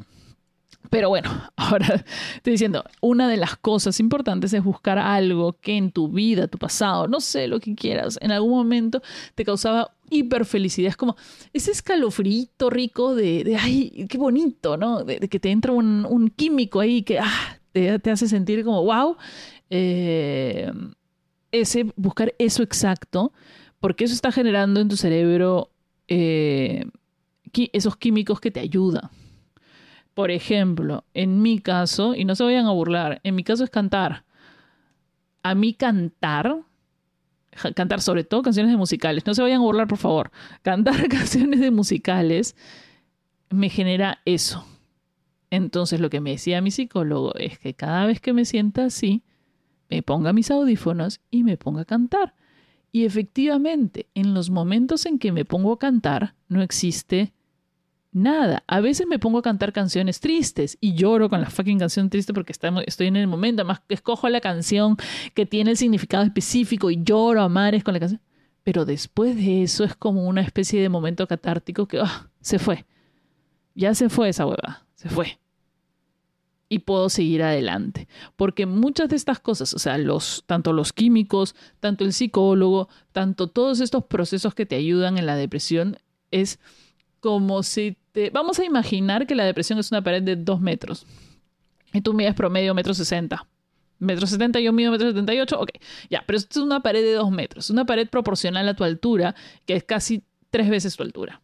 Pero 0.91 1.09
bueno, 1.09 1.31
ahora 1.57 2.05
estoy 2.37 2.53
diciendo, 2.53 2.85
una 3.01 3.29
de 3.29 3.37
las 3.37 3.57
cosas 3.57 3.99
importantes 4.01 4.53
es 4.53 4.63
buscar 4.63 4.99
algo 4.99 5.55
que 5.55 5.77
en 5.77 5.91
tu 5.91 6.09
vida, 6.09 6.49
tu 6.49 6.59
pasado, 6.59 7.09
no 7.09 7.21
sé 7.21 7.49
lo 7.49 7.61
que 7.61 7.75
quieras, 7.75 8.19
en 8.21 8.33
algún 8.33 8.51
momento 8.51 9.03
te 9.35 9.45
causaba 9.45 9.93
hiperfelicidad. 10.11 10.89
Es 10.89 10.97
como 10.97 11.17
ese 11.53 11.71
escalofrito 11.71 12.71
rico 12.71 13.15
de, 13.15 13.45
de 13.45 13.57
ay, 13.57 14.07
qué 14.09 14.19
bonito, 14.19 14.77
¿no? 14.77 15.05
De, 15.05 15.19
que 15.29 15.41
te 15.41 15.51
entra 15.51 15.73
un, 15.73 16.33
químico 16.37 16.81
ahí 16.81 17.03
que 17.03 17.19
ah, 17.19 17.59
te, 17.73 18.11
hace 18.11 18.29
sentir 18.29 18.65
como, 18.65 18.83
wow. 18.85 19.17
Eh, 19.71 20.71
ese, 21.51 21.87
buscar 21.97 22.35
eso 22.39 22.63
exacto, 22.63 23.33
porque 23.81 24.05
eso 24.05 24.15
está 24.15 24.33
generando 24.33 24.81
en 24.81 24.89
tu 24.89 24.97
cerebro 24.97 25.71
eh, 26.09 26.85
esos 27.73 27.97
químicos 27.97 28.41
que 28.41 28.51
te 28.51 28.61
ayudan. 28.61 29.11
Por 30.15 30.31
ejemplo, 30.31 31.05
en 31.13 31.43
mi 31.43 31.59
caso, 31.59 32.15
y 32.15 32.25
no 32.25 32.37
se 32.37 32.45
vayan 32.45 32.67
a 32.67 32.71
burlar, 32.71 33.21
en 33.25 33.35
mi 33.35 33.43
caso 33.43 33.65
es 33.65 33.71
cantar. 33.71 34.25
A 35.43 35.55
mí 35.55 35.75
cantar, 35.75 36.61
cantar 37.75 38.01
sobre 38.01 38.25
todo 38.25 38.43
canciones 38.43 38.73
de 38.73 38.79
musicales, 38.79 39.27
no 39.27 39.35
se 39.35 39.43
vayan 39.43 39.59
a 39.59 39.65
burlar 39.65 39.89
por 39.89 39.99
favor, 39.99 40.31
cantar 40.63 41.09
canciones 41.09 41.61
de 41.61 41.71
musicales 41.71 42.57
me 43.51 43.69
genera 43.69 44.21
eso. 44.25 44.65
Entonces 45.51 46.01
lo 46.01 46.11
que 46.11 46.21
me 46.21 46.31
decía 46.31 46.61
mi 46.61 46.71
psicólogo 46.71 47.35
es 47.35 47.59
que 47.59 47.75
cada 47.75 48.07
vez 48.07 48.21
que 48.21 48.33
me 48.33 48.45
sienta 48.45 48.87
así, 48.87 49.23
me 49.91 50.03
ponga 50.03 50.33
mis 50.33 50.51
audífonos 50.51 51.21
y 51.31 51.45
me 51.45 51.57
ponga 51.57 51.83
a 51.83 51.85
cantar. 51.85 52.35
Y 52.91 53.05
efectivamente, 53.05 54.09
en 54.15 54.35
los 54.35 54.51
momentos 54.51 55.07
en 55.07 55.19
que 55.19 55.33
me 55.33 55.45
pongo 55.45 55.73
a 55.73 55.79
cantar, 55.79 56.35
no 56.49 56.63
existe 56.63 57.33
Nada. 58.15 58.63
A 58.69 58.81
veces 58.81 59.09
me 59.09 59.19
pongo 59.19 59.39
a 59.39 59.43
cantar 59.43 59.73
canciones 59.73 60.21
tristes 60.21 60.79
y 60.81 60.95
lloro 60.95 61.29
con 61.29 61.41
la 61.41 61.51
fucking 61.51 61.81
canción 61.81 62.11
triste 62.11 62.33
porque 62.33 62.53
estoy 62.53 63.09
en 63.09 63.17
el 63.17 63.27
momento. 63.27 63.63
Además, 63.63 63.83
escojo 63.89 64.29
la 64.29 64.41
canción 64.41 64.97
que 65.35 65.47
tiene 65.47 65.73
el 65.73 65.77
significado 65.77 66.23
específico 66.23 66.93
y 66.93 67.03
lloro 67.03 67.43
a 67.43 67.49
mares 67.49 67.83
con 67.83 67.93
la 67.93 67.99
canción. 67.99 68.21
Pero 68.63 68.85
después 68.85 69.35
de 69.35 69.65
eso 69.65 69.83
es 69.83 69.97
como 69.97 70.29
una 70.29 70.43
especie 70.43 70.81
de 70.81 70.89
momento 70.89 71.27
catártico 71.27 71.89
que 71.89 71.99
ah, 71.99 72.31
se 72.41 72.61
fue. 72.61 72.87
Ya 73.75 73.95
se 73.95 74.09
fue 74.09 74.29
esa 74.29 74.47
hueva. 74.47 74.87
Se 74.95 75.09
fue. 75.09 75.41
Y 76.69 76.79
puedo 76.79 77.09
seguir 77.09 77.43
adelante. 77.43 78.07
Porque 78.37 78.65
muchas 78.65 79.09
de 79.09 79.17
estas 79.17 79.41
cosas, 79.41 79.75
o 79.75 79.81
sea, 79.81 79.99
los, 79.99 80.45
tanto 80.47 80.73
los 80.73 80.93
químicos, 80.93 81.57
tanto 81.81 82.05
el 82.05 82.13
psicólogo, 82.13 82.89
tanto 83.11 83.49
todos 83.49 83.81
estos 83.81 84.05
procesos 84.05 84.55
que 84.55 84.67
te 84.67 84.77
ayudan 84.77 85.19
en 85.19 85.27
la 85.27 85.35
depresión, 85.35 85.99
es 86.31 86.61
como 87.25 87.63
si 87.63 87.97
te... 88.13 88.29
Vamos 88.29 88.59
a 88.59 88.67
imaginar 88.67 89.27
que 89.27 89.35
la 89.35 89.47
depresión 89.47 89.79
es 89.79 89.91
una 89.91 90.05
pared 90.05 90.23
de 90.23 90.37
dos 90.37 90.61
metros. 90.61 91.07
Y 91.95 92.03
tú 92.03 92.13
mides 92.13 92.35
promedio 92.35 92.75
metro 92.75 92.93
sesenta. 92.93 93.47
Metro 93.99 94.27
setenta, 94.27 94.61
yo 94.61 94.75
mido 94.75 94.93
metro 94.93 95.09
setenta 95.09 95.33
y 95.33 95.41
ocho. 95.41 95.59
Ok, 95.59 95.71
ya, 96.11 96.23
pero 96.27 96.37
esto 96.37 96.61
es 96.61 96.67
una 96.67 96.81
pared 96.81 97.03
de 97.03 97.15
dos 97.15 97.31
metros. 97.31 97.71
Una 97.71 97.87
pared 97.87 98.11
proporcional 98.11 98.69
a 98.69 98.75
tu 98.75 98.85
altura, 98.85 99.35
que 99.65 99.75
es 99.75 99.85
casi 99.85 100.23
tres 100.51 100.69
veces 100.69 100.99
tu 100.99 101.03
altura. 101.03 101.41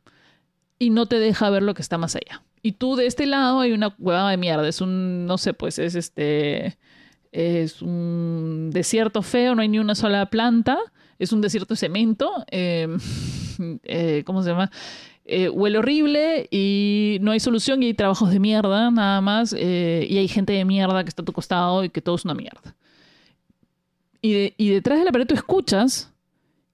Y 0.78 0.90
no 0.90 1.06
te 1.06 1.18
deja 1.18 1.48
ver 1.48 1.62
lo 1.62 1.72
que 1.72 1.80
está 1.80 1.96
más 1.96 2.14
allá. 2.14 2.42
Y 2.60 2.72
tú 2.72 2.94
de 2.94 3.06
este 3.06 3.24
lado 3.24 3.60
hay 3.60 3.72
una 3.72 3.94
hueva 3.98 4.30
de 4.30 4.36
mierda. 4.36 4.68
Es 4.68 4.82
un, 4.82 5.24
no 5.24 5.38
sé, 5.38 5.54
pues 5.54 5.78
es 5.78 5.94
este... 5.94 6.76
Es 7.32 7.80
un 7.80 8.68
desierto 8.70 9.22
feo, 9.22 9.54
no 9.54 9.62
hay 9.62 9.68
ni 9.68 9.78
una 9.78 9.94
sola 9.94 10.26
planta. 10.26 10.76
Es 11.18 11.32
un 11.32 11.40
desierto 11.40 11.72
de 11.72 11.78
cemento. 11.78 12.44
Eh, 12.50 12.86
eh, 13.84 14.24
¿Cómo 14.26 14.42
se 14.42 14.50
llama? 14.50 14.70
Eh, 15.32 15.48
huele 15.48 15.78
horrible 15.78 16.48
y 16.50 17.18
no 17.20 17.30
hay 17.30 17.38
solución 17.38 17.84
y 17.84 17.86
hay 17.86 17.94
trabajos 17.94 18.32
de 18.32 18.40
mierda 18.40 18.90
nada 18.90 19.20
más 19.20 19.54
eh, 19.56 20.04
y 20.10 20.18
hay 20.18 20.26
gente 20.26 20.52
de 20.52 20.64
mierda 20.64 21.04
que 21.04 21.08
está 21.08 21.22
a 21.22 21.24
tu 21.24 21.32
costado 21.32 21.84
y 21.84 21.88
que 21.88 22.02
todo 22.02 22.16
es 22.16 22.24
una 22.24 22.34
mierda. 22.34 22.74
Y, 24.20 24.70
detrás 24.70 24.98
de 24.98 25.04
la 25.04 25.12
pared 25.12 25.28
tú 25.28 25.36
escuchas 25.36 26.12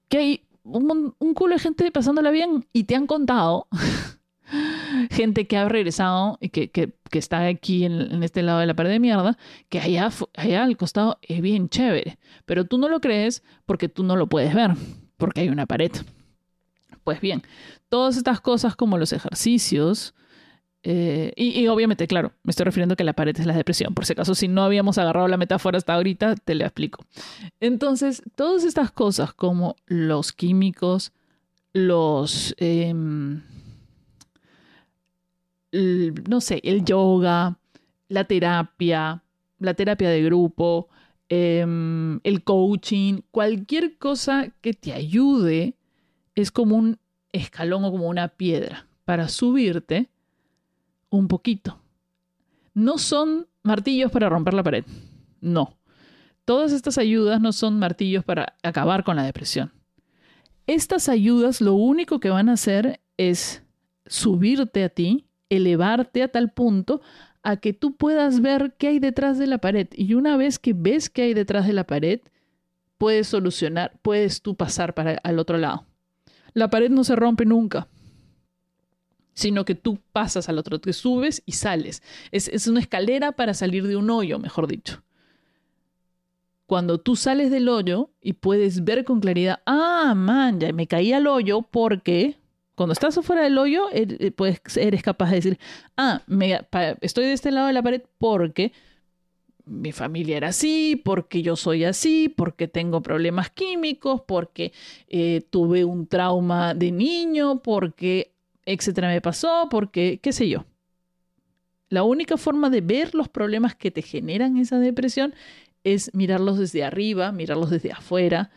que 0.09 0.17
hay 0.17 0.41
un, 0.63 1.13
culo 1.35 1.53
de 1.53 1.59
gente 1.59 1.91
pasándola 1.91 2.31
bien 2.31 2.65
y 2.73 2.85
te 2.85 2.95
han 2.95 3.05
contado 3.05 3.67
gente 5.11 5.45
que 5.45 5.55
ha 5.55 5.69
regresado 5.69 6.39
y 6.41 6.49
que, 6.49 6.93
está 7.11 7.45
aquí 7.45 7.85
en, 7.85 8.01
en, 8.01 8.23
este 8.23 8.41
lado 8.41 8.57
de 8.57 8.65
la 8.65 8.73
pared 8.73 8.89
de 8.89 8.99
mierda, 8.99 9.37
que 9.69 9.79
allá, 9.79 10.09
allá 10.35 10.63
al 10.63 10.77
costado 10.77 11.19
es 11.21 11.41
bien 11.41 11.69
chévere. 11.69 12.17
Pero 12.45 12.65
tú 12.65 12.79
no 12.79 12.89
lo 12.89 13.01
crees 13.01 13.43
porque 13.67 13.87
tú 13.87 14.03
no 14.03 14.15
lo 14.15 14.25
puedes 14.25 14.55
ver, 14.55 14.71
porque 15.15 15.41
hay 15.41 15.49
una 15.49 15.67
pared. 15.67 15.91
Pues 17.03 17.21
bien, 17.21 17.43
todas 17.89 18.17
estas 18.17 18.41
cosas 18.41 18.75
como 18.75 18.97
los 18.97 19.13
ejercicios, 19.13 20.13
eh, 20.83 21.33
y, 21.35 21.67
obviamente, 21.67 22.07
claro, 22.07 22.31
me 22.43 22.51
estoy 22.51 22.63
refiriendo 22.63 22.93
a 22.93 22.95
que 22.95 23.03
la 23.03 23.11
pared 23.11 23.37
es 23.37 23.45
la 23.45 23.55
depresión. 23.55 23.93
Por 23.93 24.05
si 24.05 24.13
acaso, 24.13 24.35
si 24.35 24.47
no 24.47 24.63
habíamos 24.63 24.97
agarrado 24.97 25.27
la 25.27 25.35
metáfora 25.35 25.77
hasta 25.77 25.93
ahorita, 25.93 26.35
te 26.35 26.55
la 26.55 26.65
explico. 26.65 27.03
Entonces, 27.59 28.23
todas 28.35 28.63
estas 28.63 28.91
cosas 28.91 29.33
como 29.33 29.75
los 29.87 30.31
químicos, 30.31 31.11
los, 31.73 32.55
eh, 32.57 32.93
no 32.93 33.41
sé, 36.39 36.61
el 36.63 36.85
yoga, 36.85 37.57
la 38.07 38.23
terapia, 38.23 39.23
la 39.59 39.73
terapia 39.73 40.09
de 40.09 40.23
grupo, 40.23 40.87
em, 41.27 42.21
el 42.23 42.43
coaching, 42.43 43.21
cualquier 43.31 43.97
cosa 43.97 44.53
que 44.61 44.73
te 44.73 44.93
ayude 44.93 45.75
es 46.35 46.51
como 46.51 46.77
un 46.77 46.97
escalón 47.31 47.83
o 47.85 47.91
como 47.91 48.07
una 48.07 48.29
piedra 48.29 48.87
para 49.05 49.27
subirte 49.27 50.09
un 51.09 51.27
poquito. 51.27 51.79
No 52.73 52.97
son 52.97 53.47
martillos 53.63 54.11
para 54.11 54.29
romper 54.29 54.53
la 54.53 54.63
pared, 54.63 54.85
no. 55.41 55.77
Todas 56.45 56.71
estas 56.71 56.97
ayudas 56.97 57.41
no 57.41 57.51
son 57.51 57.79
martillos 57.79 58.23
para 58.23 58.55
acabar 58.63 59.03
con 59.03 59.15
la 59.15 59.23
depresión. 59.23 59.73
Estas 60.67 61.09
ayudas 61.09 61.61
lo 61.61 61.73
único 61.73 62.19
que 62.19 62.29
van 62.29 62.49
a 62.49 62.53
hacer 62.53 63.01
es 63.17 63.63
subirte 64.05 64.83
a 64.83 64.89
ti, 64.89 65.25
elevarte 65.49 66.23
a 66.23 66.27
tal 66.27 66.51
punto 66.51 67.01
a 67.43 67.57
que 67.57 67.73
tú 67.73 67.95
puedas 67.95 68.41
ver 68.41 68.75
qué 68.77 68.89
hay 68.89 68.99
detrás 68.99 69.39
de 69.39 69.47
la 69.47 69.57
pared. 69.59 69.87
Y 69.93 70.13
una 70.13 70.35
vez 70.37 70.59
que 70.59 70.73
ves 70.73 71.09
qué 71.09 71.23
hay 71.23 71.33
detrás 71.33 71.65
de 71.65 71.73
la 71.73 71.85
pared, 71.85 72.19
puedes 72.97 73.27
solucionar, 73.27 73.97
puedes 74.01 74.41
tú 74.41 74.55
pasar 74.55 74.93
para 74.93 75.19
al 75.23 75.39
otro 75.39 75.57
lado. 75.57 75.86
La 76.57 76.71
pared 76.71 76.89
no 76.89 77.03
se 77.03 77.15
rompe 77.15 77.45
nunca, 77.45 77.87
sino 79.35 79.63
que 79.63 79.75
tú 79.75 79.99
pasas 80.11 80.49
al 80.49 80.57
otro, 80.57 80.81
te 80.81 80.91
subes 80.91 81.43
y 81.45 81.51
sales. 81.51 82.01
Es, 82.31 82.47
es 82.47 82.65
una 82.65 82.79
escalera 82.79 83.33
para 83.33 83.53
salir 83.53 83.85
de 83.85 83.95
un 83.95 84.09
hoyo, 84.09 84.39
mejor 84.39 84.65
dicho. 84.65 85.03
Cuando 86.65 86.97
tú 86.97 87.15
sales 87.15 87.51
del 87.51 87.69
hoyo 87.69 88.09
y 88.21 88.33
puedes 88.33 88.83
ver 88.83 89.03
con 89.05 89.19
claridad, 89.19 89.59
ah, 89.67 90.15
man, 90.15 90.59
ya 90.59 90.73
me 90.73 90.87
caí 90.87 91.13
al 91.13 91.27
hoyo 91.27 91.61
porque 91.61 92.39
cuando 92.73 92.93
estás 92.93 93.15
afuera 93.19 93.43
del 93.43 93.59
hoyo, 93.59 93.89
eh, 93.91 94.31
pues 94.31 94.59
eres 94.77 95.03
capaz 95.03 95.29
de 95.29 95.35
decir, 95.35 95.59
ah, 95.95 96.23
me, 96.25 96.59
estoy 97.01 97.25
de 97.25 97.33
este 97.33 97.51
lado 97.51 97.67
de 97.67 97.73
la 97.73 97.83
pared 97.83 98.01
porque 98.17 98.73
mi 99.67 99.91
familia 99.91 100.37
era 100.37 100.49
así, 100.49 101.01
porque 101.03 101.41
yo 101.41 101.55
soy 101.55 101.83
así, 101.83 102.29
porque 102.29 102.67
tengo 102.67 103.01
problemas 103.01 103.49
químicos, 103.49 104.21
porque 104.25 104.73
eh, 105.07 105.45
tuve 105.49 105.85
un 105.85 106.07
trauma 106.07 106.73
de 106.73 106.91
niño, 106.91 107.61
porque 107.61 108.33
etcétera 108.65 109.09
me 109.09 109.21
pasó, 109.21 109.67
porque 109.69 110.19
qué 110.21 110.33
sé 110.33 110.49
yo. 110.49 110.65
La 111.89 112.03
única 112.03 112.37
forma 112.37 112.69
de 112.69 112.81
ver 112.81 113.15
los 113.15 113.29
problemas 113.29 113.75
que 113.75 113.91
te 113.91 114.01
generan 114.01 114.57
esa 114.57 114.79
depresión 114.79 115.33
es 115.83 116.13
mirarlos 116.13 116.57
desde 116.57 116.83
arriba, 116.83 117.31
mirarlos 117.31 117.69
desde 117.69 117.91
afuera. 117.91 118.51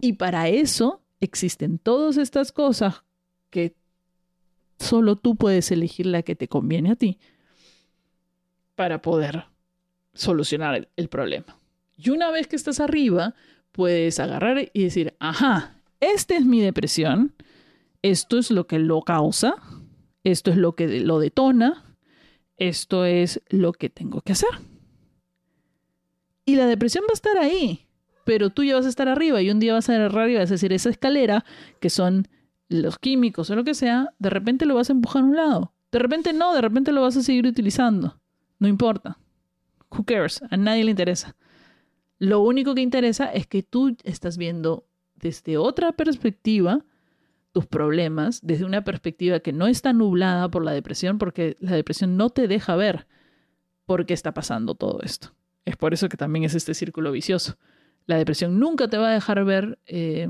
Y 0.00 0.14
para 0.14 0.48
eso 0.48 1.02
existen 1.20 1.78
todas 1.78 2.16
estas 2.16 2.52
cosas 2.52 3.02
que 3.50 3.74
solo 4.78 5.16
tú 5.16 5.36
puedes 5.36 5.70
elegir 5.70 6.06
la 6.06 6.22
que 6.22 6.36
te 6.36 6.48
conviene 6.48 6.90
a 6.90 6.96
ti 6.96 7.18
para 8.74 9.02
poder 9.02 9.44
solucionar 10.14 10.88
el, 10.96 11.08
problema. 11.08 11.58
Y 11.96 12.10
una 12.10 12.30
vez 12.30 12.46
que 12.46 12.56
estás 12.56 12.80
arriba, 12.80 13.34
puedes 13.72 14.20
agarrar 14.20 14.70
y 14.72 14.84
decir, 14.84 15.14
ajá, 15.18 15.76
esta 16.00 16.36
es 16.36 16.44
mi 16.44 16.60
depresión, 16.60 17.34
esto 18.02 18.38
es 18.38 18.50
lo 18.50 18.66
que 18.66 18.78
lo 18.78 19.02
causa, 19.02 19.54
esto 20.24 20.50
es 20.50 20.56
lo 20.56 20.74
que 20.74 21.00
lo 21.00 21.18
detona, 21.18 21.96
esto 22.56 23.04
es 23.04 23.40
lo 23.48 23.72
que 23.72 23.90
tengo 23.90 24.20
que 24.20 24.32
hacer. 24.32 24.50
Y 26.44 26.56
la 26.56 26.66
depresión 26.66 27.04
va 27.04 27.12
a 27.12 27.14
estar 27.14 27.38
ahí, 27.38 27.86
pero 28.24 28.50
tú 28.50 28.64
ya 28.64 28.74
vas 28.74 28.86
a 28.86 28.88
estar 28.88 29.08
arriba 29.08 29.40
y 29.42 29.50
un 29.50 29.60
día 29.60 29.74
vas 29.74 29.88
a 29.88 29.94
agarrar 29.94 30.28
y 30.28 30.34
vas 30.34 30.50
a 30.50 30.54
decir, 30.54 30.72
esa 30.72 30.90
escalera, 30.90 31.44
que 31.80 31.90
son 31.90 32.28
los 32.68 32.98
químicos 32.98 33.50
o 33.50 33.56
lo 33.56 33.64
que 33.64 33.74
sea, 33.74 34.12
de 34.18 34.30
repente 34.30 34.66
lo 34.66 34.74
vas 34.74 34.90
a 34.90 34.92
empujar 34.92 35.22
a 35.22 35.26
un 35.26 35.36
lado. 35.36 35.72
De 35.92 35.98
repente 35.98 36.32
no, 36.32 36.54
de 36.54 36.62
repente 36.62 36.90
lo 36.90 37.02
vas 37.02 37.16
a 37.16 37.22
seguir 37.22 37.46
utilizando. 37.46 38.18
No 38.58 38.66
importa. 38.66 39.18
Who 39.92 40.04
cares? 40.04 40.42
A 40.50 40.56
nadie 40.56 40.84
le 40.84 40.90
interesa. 40.90 41.36
Lo 42.18 42.40
único 42.40 42.74
que 42.74 42.80
interesa 42.80 43.26
es 43.26 43.46
que 43.46 43.62
tú 43.62 43.96
estás 44.04 44.36
viendo 44.36 44.86
desde 45.16 45.58
otra 45.58 45.92
perspectiva 45.92 46.84
tus 47.52 47.66
problemas, 47.66 48.40
desde 48.42 48.64
una 48.64 48.82
perspectiva 48.82 49.40
que 49.40 49.52
no 49.52 49.66
está 49.66 49.92
nublada 49.92 50.50
por 50.50 50.64
la 50.64 50.72
depresión, 50.72 51.18
porque 51.18 51.56
la 51.60 51.72
depresión 51.72 52.16
no 52.16 52.30
te 52.30 52.48
deja 52.48 52.76
ver 52.76 53.06
por 53.84 54.06
qué 54.06 54.14
está 54.14 54.32
pasando 54.32 54.74
todo 54.74 55.00
esto. 55.02 55.34
Es 55.64 55.76
por 55.76 55.92
eso 55.92 56.08
que 56.08 56.16
también 56.16 56.44
es 56.44 56.54
este 56.54 56.74
círculo 56.74 57.12
vicioso. 57.12 57.58
La 58.06 58.16
depresión 58.16 58.58
nunca 58.58 58.88
te 58.88 58.96
va 58.96 59.10
a 59.10 59.12
dejar 59.12 59.44
ver 59.44 59.78
eh, 59.86 60.28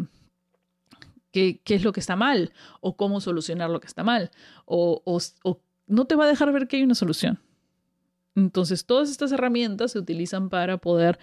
qué, 1.31 1.61
es 1.65 1.85
lo 1.85 1.93
que 1.93 2.01
está 2.01 2.17
mal 2.17 2.53
o 2.81 2.97
cómo 2.97 3.21
solucionar 3.21 3.71
lo 3.71 3.81
que 3.81 3.87
está 3.87 4.05
mal 4.05 4.31
o, 4.65 5.03
no 5.87 6.05
te 6.07 6.15
va 6.15 6.25
a 6.25 6.29
dejar 6.29 6.53
ver 6.53 6.69
que 6.69 6.77
hay 6.77 6.83
una 6.83 6.95
solución. 6.95 7.41
Entonces, 8.35 8.87
todas 8.87 9.11
estas 9.11 9.33
herramientas 9.33 9.93
se 9.93 9.99
utilizan 9.99 10.49
para 10.49 10.79
poder 10.79 11.19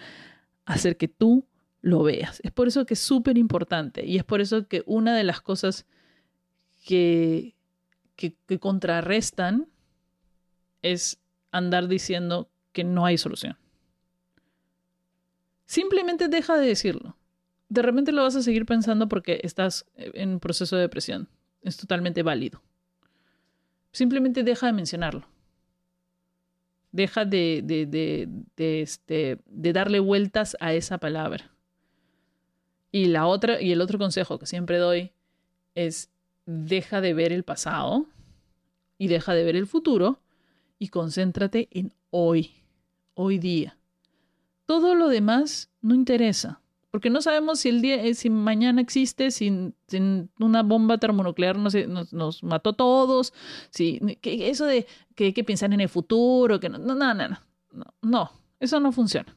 hacer 0.64 0.96
que 0.96 1.08
tú 1.08 1.46
lo 1.80 2.02
veas. 2.02 2.40
Es 2.44 2.52
por 2.52 2.68
eso 2.68 2.86
que 2.86 2.94
es 2.94 3.00
súper 3.00 3.38
importante 3.38 4.04
y 4.04 4.16
es 4.16 4.24
por 4.24 4.40
eso 4.40 4.68
que 4.68 4.82
una 4.86 5.16
de 5.16 5.24
las 5.24 5.40
cosas 5.40 5.86
que, 6.84 7.54
que, 8.16 8.34
contrarrestan 8.58 9.66
es 10.82 11.18
andar 11.50 11.88
diciendo 11.88 12.48
que 12.72 12.84
no 12.84 13.06
hay 13.06 13.18
solución. 13.18 13.56
Simplemente 15.66 16.28
deja 16.28 16.56
de 16.56 16.66
decirlo 16.66 17.16
de 17.70 17.82
repente 17.82 18.12
lo 18.12 18.22
vas 18.22 18.36
a 18.36 18.42
seguir 18.42 18.66
pensando 18.66 19.08
porque 19.08 19.40
estás 19.44 19.86
en 19.96 20.40
proceso 20.40 20.76
de 20.76 20.82
depresión. 20.82 21.28
Es 21.62 21.76
totalmente 21.76 22.22
válido. 22.22 22.60
Simplemente 23.92 24.42
deja 24.42 24.66
de 24.66 24.72
mencionarlo. 24.72 25.26
Deja 26.92 27.24
de, 27.24 27.62
de, 27.64 28.80
este, 28.82 29.38
de 29.46 29.72
darle 29.72 30.00
vueltas 30.00 30.56
a 30.60 30.72
esa 30.74 30.98
palabra. 30.98 31.50
Y 32.92 33.06
la 33.06 33.26
otra, 33.26 33.60
y 33.60 33.72
el 33.72 33.80
otro 33.80 33.98
consejo 33.98 34.38
que 34.38 34.46
siempre 34.46 34.78
doy 34.78 35.12
es 35.74 36.10
deja 36.46 37.00
de 37.00 37.14
ver 37.14 37.32
el 37.32 37.44
pasado 37.44 38.06
y 38.98 39.08
deja 39.08 39.34
de 39.34 39.44
ver 39.44 39.56
el 39.56 39.66
futuro 39.66 40.20
y 40.78 40.88
concéntrate 40.88 41.68
en 41.70 41.92
hoy, 42.10 42.50
hoy 43.14 43.38
día. 43.38 43.76
Todo 44.66 44.94
lo 44.94 45.08
demás 45.08 45.70
no 45.80 45.94
interesa 45.94 46.60
porque 46.90 47.10
no 47.10 47.22
sabemos 47.22 47.60
si 47.60 47.68
el 47.68 47.82
día, 47.82 48.02
eh, 48.02 48.14
si 48.14 48.30
mañana 48.30 48.80
existe, 48.80 49.30
si, 49.30 49.72
una 50.38 50.62
bomba 50.62 50.98
termonuclear 50.98 51.56
nos, 51.58 51.74
nos, 51.88 52.12
nos 52.12 52.42
mató 52.42 52.72
todos, 52.72 53.32
si, 53.70 54.00
que 54.20 54.50
eso 54.50 54.66
de 54.66 54.86
que 55.14 55.26
hay 55.26 55.32
que 55.32 55.44
pensar 55.44 55.72
en 55.72 55.80
el 55.80 55.88
futuro, 55.88 56.58
que 56.58 56.68
no, 56.68 56.78
no, 56.78 56.94
no, 56.94 57.14
no, 57.14 57.28
no, 57.72 57.94
no, 58.02 58.30
eso 58.58 58.80
no 58.80 58.92
funciona. 58.92 59.36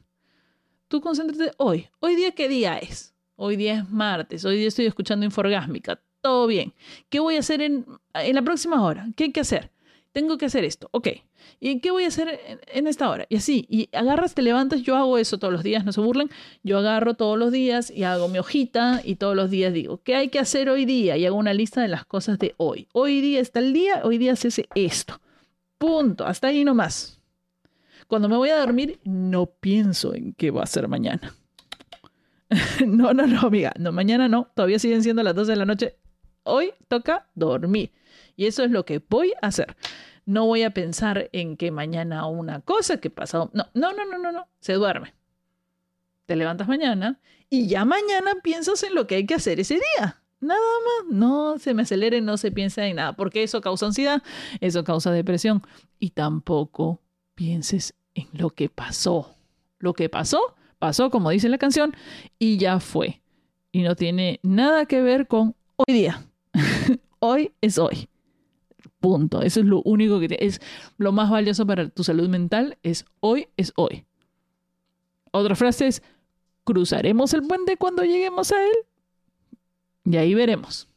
Tú 0.88 1.00
concéntrate 1.00 1.52
hoy. 1.56 1.88
¿Hoy 2.00 2.14
día 2.16 2.32
qué 2.32 2.48
día 2.48 2.78
es? 2.78 3.14
Hoy 3.36 3.56
día 3.56 3.78
es 3.78 3.90
martes, 3.90 4.44
hoy 4.44 4.56
día 4.56 4.68
estoy 4.68 4.86
escuchando 4.86 5.24
Inforgásmica, 5.24 6.00
todo 6.20 6.46
bien. 6.46 6.72
¿Qué 7.08 7.20
voy 7.20 7.36
a 7.36 7.40
hacer 7.40 7.62
en, 7.62 7.86
en 8.14 8.34
la 8.34 8.42
próxima 8.42 8.82
hora? 8.82 9.08
¿Qué 9.16 9.24
hay 9.24 9.32
que 9.32 9.40
hacer? 9.40 9.73
Tengo 10.14 10.38
que 10.38 10.46
hacer 10.46 10.64
esto, 10.64 10.88
ok. 10.92 11.08
¿Y 11.58 11.80
qué 11.80 11.90
voy 11.90 12.04
a 12.04 12.06
hacer 12.06 12.38
en, 12.68 12.86
esta 12.86 13.10
hora? 13.10 13.26
Y 13.28 13.34
así, 13.34 13.66
y 13.68 13.88
agarras, 13.90 14.32
te 14.32 14.42
levantas, 14.42 14.80
yo 14.82 14.94
hago 14.94 15.18
eso 15.18 15.38
todos 15.38 15.52
los 15.52 15.64
días, 15.64 15.84
no 15.84 15.90
se 15.90 16.00
burlen, 16.00 16.30
yo 16.62 16.78
agarro 16.78 17.14
todos 17.14 17.36
los 17.36 17.50
días 17.50 17.90
y 17.90 18.04
hago 18.04 18.28
mi 18.28 18.38
hojita 18.38 19.00
y 19.02 19.16
todos 19.16 19.34
los 19.34 19.50
días 19.50 19.72
digo, 19.72 20.00
¿qué 20.04 20.14
hay 20.14 20.28
que 20.28 20.38
hacer 20.38 20.68
hoy 20.68 20.84
día? 20.84 21.16
Y 21.16 21.26
hago 21.26 21.36
una 21.36 21.52
lista 21.52 21.82
de 21.82 21.88
las 21.88 22.04
cosas 22.04 22.38
de 22.38 22.54
hoy. 22.58 22.86
Hoy 22.92 23.20
día 23.22 23.40
está 23.40 23.58
el 23.58 23.72
día, 23.72 24.02
hoy 24.04 24.18
día 24.18 24.36
se 24.36 24.48
hace 24.48 24.68
esto. 24.76 25.20
Punto, 25.78 26.24
hasta 26.24 26.46
ahí 26.46 26.62
nomás. 26.62 27.20
Cuando 28.06 28.28
me 28.28 28.36
voy 28.36 28.50
a 28.50 28.60
dormir, 28.60 29.00
no 29.02 29.46
pienso 29.46 30.14
en 30.14 30.32
qué 30.34 30.52
va 30.52 30.62
a 30.62 30.66
ser 30.66 30.86
mañana. 30.86 31.34
no, 32.86 33.12
no, 33.14 33.26
no, 33.26 33.40
amiga, 33.40 33.72
no, 33.80 33.90
mañana 33.90 34.28
no, 34.28 34.48
todavía 34.54 34.78
siguen 34.78 35.02
siendo 35.02 35.24
las 35.24 35.34
12 35.34 35.50
de 35.50 35.56
la 35.56 35.66
noche. 35.66 35.96
Hoy 36.44 36.72
toca 36.86 37.26
dormir. 37.34 37.90
Y 38.36 38.46
eso 38.46 38.64
es 38.64 38.70
lo 38.70 38.84
que 38.84 39.02
voy 39.08 39.32
a 39.40 39.46
hacer 39.46 39.76
no 40.26 40.46
voy 40.46 40.62
a 40.62 40.72
pensar 40.72 41.28
en 41.32 41.56
que 41.56 41.70
mañana 41.70 42.26
una 42.26 42.60
cosa 42.60 42.98
que 42.98 43.10
pasado. 43.10 43.50
No, 43.52 43.68
no, 43.74 43.92
no, 43.92 44.04
no, 44.06 44.18
no, 44.18 44.32
no. 44.32 44.48
Se 44.60 44.74
duerme. 44.74 45.14
Te 46.26 46.36
levantas 46.36 46.68
mañana 46.68 47.20
y 47.50 47.66
ya 47.66 47.84
mañana 47.84 48.32
piensas 48.42 48.82
en 48.82 48.94
lo 48.94 49.06
que 49.06 49.16
hay 49.16 49.26
que 49.26 49.34
hacer 49.34 49.60
ese 49.60 49.74
día. 49.74 50.22
Nada 50.40 50.60
más. 50.60 51.12
No 51.12 51.58
se 51.58 51.74
me 51.74 51.82
acelere, 51.82 52.20
no 52.20 52.36
se 52.36 52.50
piensa 52.50 52.86
en 52.86 52.96
nada, 52.96 53.14
porque 53.14 53.42
eso 53.42 53.60
causa 53.60 53.86
ansiedad, 53.86 54.22
eso 54.60 54.84
causa 54.84 55.10
depresión. 55.10 55.62
Y 55.98 56.10
tampoco 56.10 57.00
pienses 57.34 57.94
en 58.14 58.28
lo 58.32 58.50
que 58.50 58.68
pasó. 58.68 59.34
Lo 59.78 59.92
que 59.92 60.08
pasó, 60.08 60.54
pasó, 60.78 61.10
como 61.10 61.30
dice 61.30 61.48
la 61.48 61.58
canción, 61.58 61.94
y 62.38 62.56
ya 62.56 62.80
fue. 62.80 63.22
Y 63.72 63.82
no 63.82 63.96
tiene 63.96 64.40
nada 64.42 64.86
que 64.86 65.02
ver 65.02 65.26
con 65.26 65.54
hoy 65.76 65.94
día. 65.94 66.24
hoy 67.18 67.52
es 67.60 67.76
hoy. 67.76 68.08
Punto. 69.04 69.42
Eso 69.42 69.60
es 69.60 69.66
lo 69.66 69.82
único 69.82 70.18
que 70.18 70.34
es 70.40 70.62
lo 70.96 71.12
más 71.12 71.28
valioso 71.28 71.66
para 71.66 71.90
tu 71.90 72.02
salud 72.02 72.26
mental. 72.30 72.78
Es 72.82 73.04
hoy, 73.20 73.48
es 73.58 73.70
hoy. 73.76 74.06
Otra 75.30 75.54
frase 75.54 75.88
es, 75.88 76.02
cruzaremos 76.64 77.34
el 77.34 77.42
puente 77.42 77.76
cuando 77.76 78.02
lleguemos 78.02 78.50
a 78.50 78.64
él. 78.64 78.72
Y 80.06 80.16
ahí 80.16 80.32
veremos. 80.32 80.88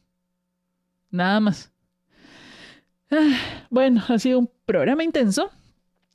Nada 1.10 1.38
más. 1.40 1.70
Ah, 3.10 3.36
Bueno, 3.68 4.02
ha 4.08 4.18
sido 4.18 4.38
un 4.38 4.50
programa 4.64 5.04
intenso. 5.04 5.50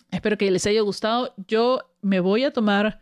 Espero 0.10 0.36
que 0.36 0.50
les 0.50 0.66
haya 0.66 0.82
gustado. 0.82 1.36
Yo 1.48 1.92
me 2.02 2.20
voy 2.22 2.44
a 2.44 2.52
tomar 2.52 3.02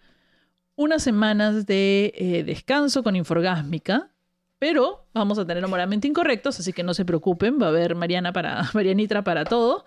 unas 0.75 1.01
semanas 1.01 1.65
de 1.65 2.13
eh, 2.17 2.43
descanso 2.43 3.04
con 3.04 3.15
Inforgásmica, 3.15 4.11
pero 4.62 5.08
vamos 5.15 5.39
a 5.39 5.47
tener 5.47 5.67
moralmente 5.67 6.08
incorrectos, 6.08 6.60
así 6.60 6.71
que 6.71 6.84
no 6.84 6.93
se 6.93 7.04
preocupen, 7.04 7.58
va 7.60 7.65
a 7.65 7.69
haber 7.69 7.95
Mariana 7.95 8.32
para, 8.32 8.69
Marianitra 8.76 9.24
para 9.24 9.43
todo. 9.43 9.86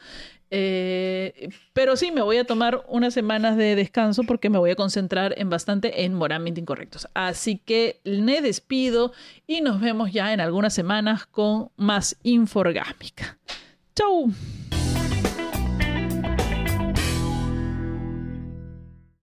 Eh, 0.50 1.48
pero 1.72 1.94
sí, 1.94 2.10
me 2.10 2.22
voy 2.22 2.38
a 2.38 2.44
tomar 2.44 2.84
unas 2.88 3.14
semanas 3.14 3.56
de 3.56 3.76
descanso 3.76 4.24
porque 4.24 4.50
me 4.50 4.58
voy 4.58 4.72
a 4.72 4.74
concentrar 4.74 5.32
en 5.38 5.48
bastante 5.48 6.04
en 6.04 6.14
moralmente 6.14 6.60
incorrectos. 6.60 7.06
Así 7.14 7.58
que 7.58 8.00
me 8.04 8.42
despido 8.42 9.12
y 9.46 9.60
nos 9.60 9.80
vemos 9.80 10.10
ya 10.10 10.32
en 10.32 10.40
algunas 10.40 10.74
semanas 10.74 11.24
con 11.24 11.70
más 11.76 12.16
Inforgásmica. 12.24 13.38
¡Chau! 13.94 14.32